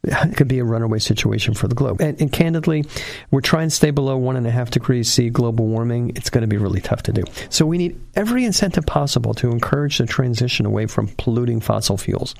it 0.03 0.35
could 0.37 0.47
be 0.47 0.59
a 0.59 0.63
runaway 0.63 0.99
situation 0.99 1.53
for 1.53 1.67
the 1.67 1.75
globe. 1.75 2.01
And, 2.01 2.19
and, 2.21 2.31
candidly, 2.31 2.85
we're 3.31 3.41
trying 3.41 3.67
to 3.67 3.75
stay 3.75 3.91
below 3.91 4.17
one 4.17 4.37
and 4.37 4.47
a 4.47 4.51
half 4.51 4.71
degrees 4.71 5.11
C 5.11 5.29
global 5.29 5.65
warming. 5.65 6.13
It's 6.15 6.29
going 6.29 6.41
to 6.41 6.47
be 6.47 6.57
really 6.57 6.81
tough 6.81 7.03
to 7.03 7.11
do. 7.11 7.23
So 7.49 7.65
we 7.65 7.77
need 7.77 7.99
every 8.15 8.45
incentive 8.45 8.85
possible 8.85 9.33
to 9.35 9.49
encourage 9.49 9.97
the 9.97 10.05
transition 10.05 10.65
away 10.65 10.85
from 10.85 11.09
polluting 11.17 11.59
fossil 11.59 11.97
fuels. 11.97 12.33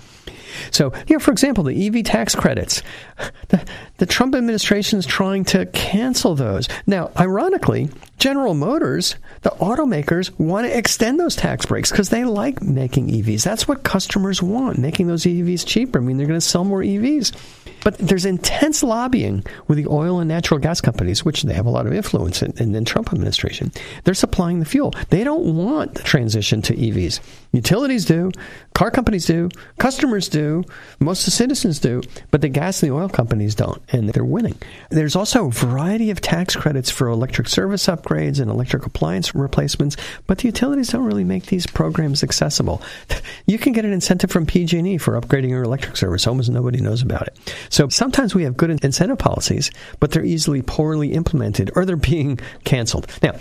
So, 0.71 0.93
you 1.07 1.15
know, 1.15 1.19
for 1.19 1.31
example, 1.31 1.63
the 1.63 1.87
EV 1.87 2.03
tax 2.03 2.35
credits. 2.35 2.81
The, 3.49 3.65
the 3.97 4.05
Trump 4.05 4.35
administration 4.35 4.99
is 4.99 5.07
trying 5.07 5.43
to 5.45 5.65
cancel 5.67 6.35
those. 6.35 6.67
Now, 6.85 7.09
ironically, 7.17 7.89
General 8.19 8.53
Motors, 8.53 9.15
the 9.41 9.49
automakers, 9.51 10.37
want 10.37 10.67
to 10.67 10.77
extend 10.77 11.19
those 11.19 11.35
tax 11.35 11.65
breaks 11.65 11.89
because 11.89 12.09
they 12.09 12.25
like 12.25 12.61
making 12.61 13.07
EVs. 13.07 13.43
That's 13.43 13.67
what 13.67 13.83
customers 13.83 14.43
want, 14.43 14.77
making 14.77 15.07
those 15.07 15.23
EVs 15.23 15.65
cheaper. 15.65 15.99
I 15.99 16.01
mean, 16.01 16.17
they're 16.17 16.27
going 16.27 16.39
to 16.39 16.45
sell 16.45 16.65
more 16.65 16.81
EVs. 16.81 17.58
But 17.83 17.97
there's 17.97 18.25
intense 18.25 18.83
lobbying 18.83 19.45
with 19.67 19.77
the 19.77 19.87
oil 19.87 20.19
and 20.19 20.27
natural 20.27 20.59
gas 20.59 20.81
companies, 20.81 21.23
which 21.23 21.43
they 21.43 21.53
have 21.53 21.65
a 21.65 21.69
lot 21.69 21.87
of 21.87 21.93
influence 21.93 22.41
in, 22.41 22.53
in 22.57 22.71
the 22.71 22.81
Trump 22.81 23.13
administration. 23.13 23.71
They're 24.03 24.13
supplying 24.13 24.59
the 24.59 24.65
fuel. 24.65 24.93
They 25.09 25.23
don't 25.23 25.55
want 25.55 25.95
the 25.95 26.03
transition 26.03 26.61
to 26.63 26.75
EVs. 26.75 27.19
Utilities 27.51 28.05
do, 28.05 28.31
car 28.73 28.91
companies 28.91 29.25
do, 29.25 29.49
customers 29.79 30.29
do, 30.29 30.63
most 30.99 31.21
of 31.21 31.25
the 31.25 31.31
citizens 31.31 31.79
do, 31.79 32.01
but 32.31 32.41
the 32.41 32.49
gas 32.49 32.83
and 32.83 32.91
the 32.91 32.95
oil 32.95 33.09
companies 33.09 33.55
don't, 33.55 33.81
and 33.89 34.09
they're 34.09 34.23
winning. 34.23 34.55
There's 34.89 35.15
also 35.15 35.47
a 35.47 35.51
variety 35.51 36.11
of 36.11 36.21
tax 36.21 36.55
credits 36.55 36.91
for 36.91 37.07
electric 37.07 37.47
service 37.47 37.87
upgrades 37.87 38.39
and 38.39 38.51
electric 38.51 38.85
appliance 38.85 39.33
replacements, 39.33 39.97
but 40.27 40.39
the 40.39 40.47
utilities 40.47 40.89
don't 40.89 41.05
really 41.05 41.23
make 41.23 41.47
these 41.47 41.65
programs 41.65 42.23
accessible. 42.23 42.81
You 43.45 43.57
can 43.57 43.73
get 43.73 43.83
an 43.83 43.91
incentive 43.91 44.29
from 44.29 44.45
PG&E 44.45 44.99
for 44.99 45.19
upgrading 45.19 45.49
your 45.49 45.63
electric 45.63 45.97
service. 45.97 46.27
Almost 46.27 46.51
nobody 46.51 46.81
knows 46.81 47.01
about 47.01 47.27
it. 47.27 47.55
So 47.69 47.89
sometimes 47.89 48.35
we 48.35 48.43
have 48.43 48.57
good 48.57 48.69
incentive 48.83 49.17
policies, 49.17 49.71
but 49.99 50.11
they're 50.11 50.25
easily 50.25 50.61
poorly 50.61 51.13
implemented 51.13 51.71
or 51.75 51.85
they're 51.85 51.95
being 51.95 52.39
canceled. 52.63 53.07
Now, 53.21 53.33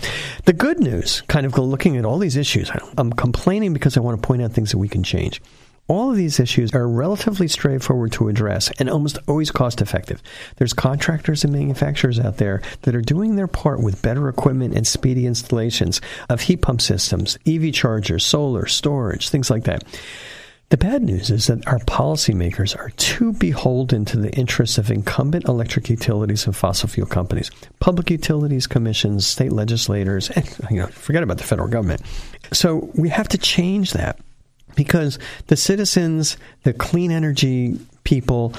the 0.44 0.52
good 0.52 0.80
news, 0.80 1.22
kind 1.28 1.46
of 1.46 1.56
looking 1.58 1.96
at 1.96 2.04
all 2.04 2.18
these 2.18 2.36
issues, 2.36 2.70
I'm 2.96 3.12
complaining 3.12 3.72
because 3.72 3.96
I 3.96 4.00
want 4.00 4.20
to 4.20 4.26
point 4.26 4.42
out 4.42 4.52
things 4.52 4.70
that 4.70 4.78
we 4.78 4.88
can 4.88 5.02
change. 5.02 5.40
All 5.88 6.10
of 6.10 6.18
these 6.18 6.38
issues 6.38 6.74
are 6.74 6.86
relatively 6.86 7.48
straightforward 7.48 8.12
to 8.12 8.28
address 8.28 8.70
and 8.78 8.90
almost 8.90 9.16
always 9.26 9.50
cost 9.50 9.80
effective. 9.80 10.22
There's 10.56 10.74
contractors 10.74 11.44
and 11.44 11.52
manufacturers 11.52 12.20
out 12.20 12.36
there 12.36 12.60
that 12.82 12.94
are 12.94 13.00
doing 13.00 13.36
their 13.36 13.46
part 13.46 13.80
with 13.80 14.02
better 14.02 14.28
equipment 14.28 14.74
and 14.74 14.86
speedy 14.86 15.24
installations 15.24 16.02
of 16.28 16.42
heat 16.42 16.60
pump 16.60 16.82
systems, 16.82 17.38
EV 17.46 17.72
chargers, 17.72 18.22
solar, 18.22 18.66
storage, 18.66 19.30
things 19.30 19.48
like 19.48 19.64
that. 19.64 19.82
The 20.70 20.76
bad 20.76 21.02
news 21.02 21.30
is 21.30 21.46
that 21.46 21.66
our 21.66 21.78
policymakers 21.78 22.78
are 22.78 22.90
too 22.90 23.32
beholden 23.32 24.04
to 24.04 24.18
the 24.18 24.30
interests 24.32 24.76
of 24.76 24.90
incumbent 24.90 25.48
electric 25.48 25.88
utilities 25.88 26.44
and 26.44 26.54
fossil 26.54 26.90
fuel 26.90 27.06
companies, 27.06 27.50
public 27.80 28.10
utilities 28.10 28.66
commissions, 28.66 29.26
state 29.26 29.50
legislators, 29.50 30.28
and 30.30 30.46
you 30.70 30.76
know, 30.80 30.86
forget 30.88 31.22
about 31.22 31.38
the 31.38 31.44
federal 31.44 31.68
government. 31.68 32.02
So 32.52 32.90
we 32.94 33.08
have 33.08 33.28
to 33.28 33.38
change 33.38 33.92
that 33.92 34.18
because 34.76 35.18
the 35.46 35.56
citizens, 35.56 36.36
the 36.64 36.74
clean 36.74 37.12
energy 37.12 37.78
people, 38.04 38.52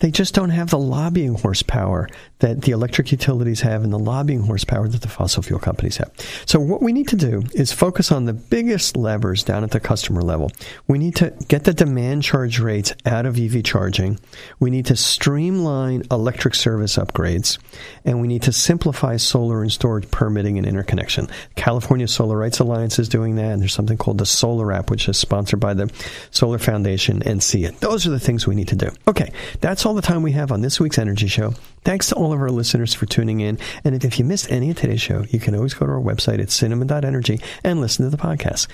they 0.00 0.10
just 0.10 0.34
don't 0.34 0.50
have 0.50 0.70
the 0.70 0.78
lobbying 0.78 1.34
horsepower 1.34 2.08
that 2.40 2.62
the 2.62 2.72
electric 2.72 3.10
utilities 3.12 3.62
have 3.62 3.82
and 3.82 3.92
the 3.92 3.98
lobbying 3.98 4.42
horsepower 4.42 4.88
that 4.88 5.00
the 5.00 5.08
fossil 5.08 5.42
fuel 5.42 5.58
companies 5.58 5.96
have. 5.96 6.12
So 6.44 6.60
what 6.60 6.82
we 6.82 6.92
need 6.92 7.08
to 7.08 7.16
do 7.16 7.44
is 7.54 7.72
focus 7.72 8.12
on 8.12 8.26
the 8.26 8.34
biggest 8.34 8.96
levers 8.96 9.42
down 9.42 9.64
at 9.64 9.70
the 9.70 9.80
customer 9.80 10.20
level. 10.20 10.52
We 10.86 10.98
need 10.98 11.16
to 11.16 11.32
get 11.48 11.64
the 11.64 11.72
demand 11.72 12.24
charge 12.24 12.60
rates 12.60 12.92
out 13.06 13.24
of 13.24 13.38
EV 13.38 13.64
charging. 13.64 14.18
We 14.60 14.70
need 14.70 14.86
to 14.86 14.96
streamline 14.96 16.02
electric 16.10 16.54
service 16.54 16.96
upgrades 16.96 17.58
and 18.04 18.20
we 18.20 18.28
need 18.28 18.42
to 18.42 18.52
simplify 18.52 19.16
solar 19.16 19.62
and 19.62 19.72
storage 19.72 20.10
permitting 20.10 20.58
and 20.58 20.66
interconnection. 20.66 21.28
California 21.54 22.06
Solar 22.06 22.36
Rights 22.36 22.58
Alliance 22.58 22.98
is 22.98 23.08
doing 23.08 23.36
that 23.36 23.52
and 23.52 23.62
there's 23.62 23.74
something 23.74 23.96
called 23.96 24.18
the 24.18 24.26
Solar 24.26 24.72
App 24.72 24.90
which 24.90 25.08
is 25.08 25.16
sponsored 25.16 25.60
by 25.60 25.72
the 25.72 25.90
Solar 26.32 26.58
Foundation 26.58 27.22
and 27.22 27.40
SEIA. 27.40 27.78
Those 27.80 28.06
are 28.06 28.10
the 28.10 28.20
things 28.20 28.46
we 28.46 28.54
need 28.54 28.68
to 28.68 28.76
do. 28.76 28.90
Okay, 29.08 29.32
that's 29.62 29.85
all 29.86 29.94
the 29.94 30.02
time 30.02 30.22
we 30.22 30.32
have 30.32 30.50
on 30.50 30.62
this 30.62 30.80
week's 30.80 30.98
Energy 30.98 31.28
Show. 31.28 31.54
Thanks 31.84 32.08
to 32.08 32.16
all 32.16 32.32
of 32.32 32.40
our 32.40 32.50
listeners 32.50 32.92
for 32.92 33.06
tuning 33.06 33.38
in. 33.40 33.56
And 33.84 34.02
if 34.04 34.18
you 34.18 34.24
missed 34.24 34.50
any 34.50 34.70
of 34.70 34.76
today's 34.76 35.00
show, 35.00 35.24
you 35.30 35.38
can 35.38 35.54
always 35.54 35.74
go 35.74 35.86
to 35.86 35.92
our 35.92 36.00
website 36.00 36.40
at 36.40 36.50
cinnamon.energy 36.50 37.40
and 37.62 37.80
listen 37.80 38.04
to 38.04 38.10
the 38.10 38.20
podcast. 38.20 38.64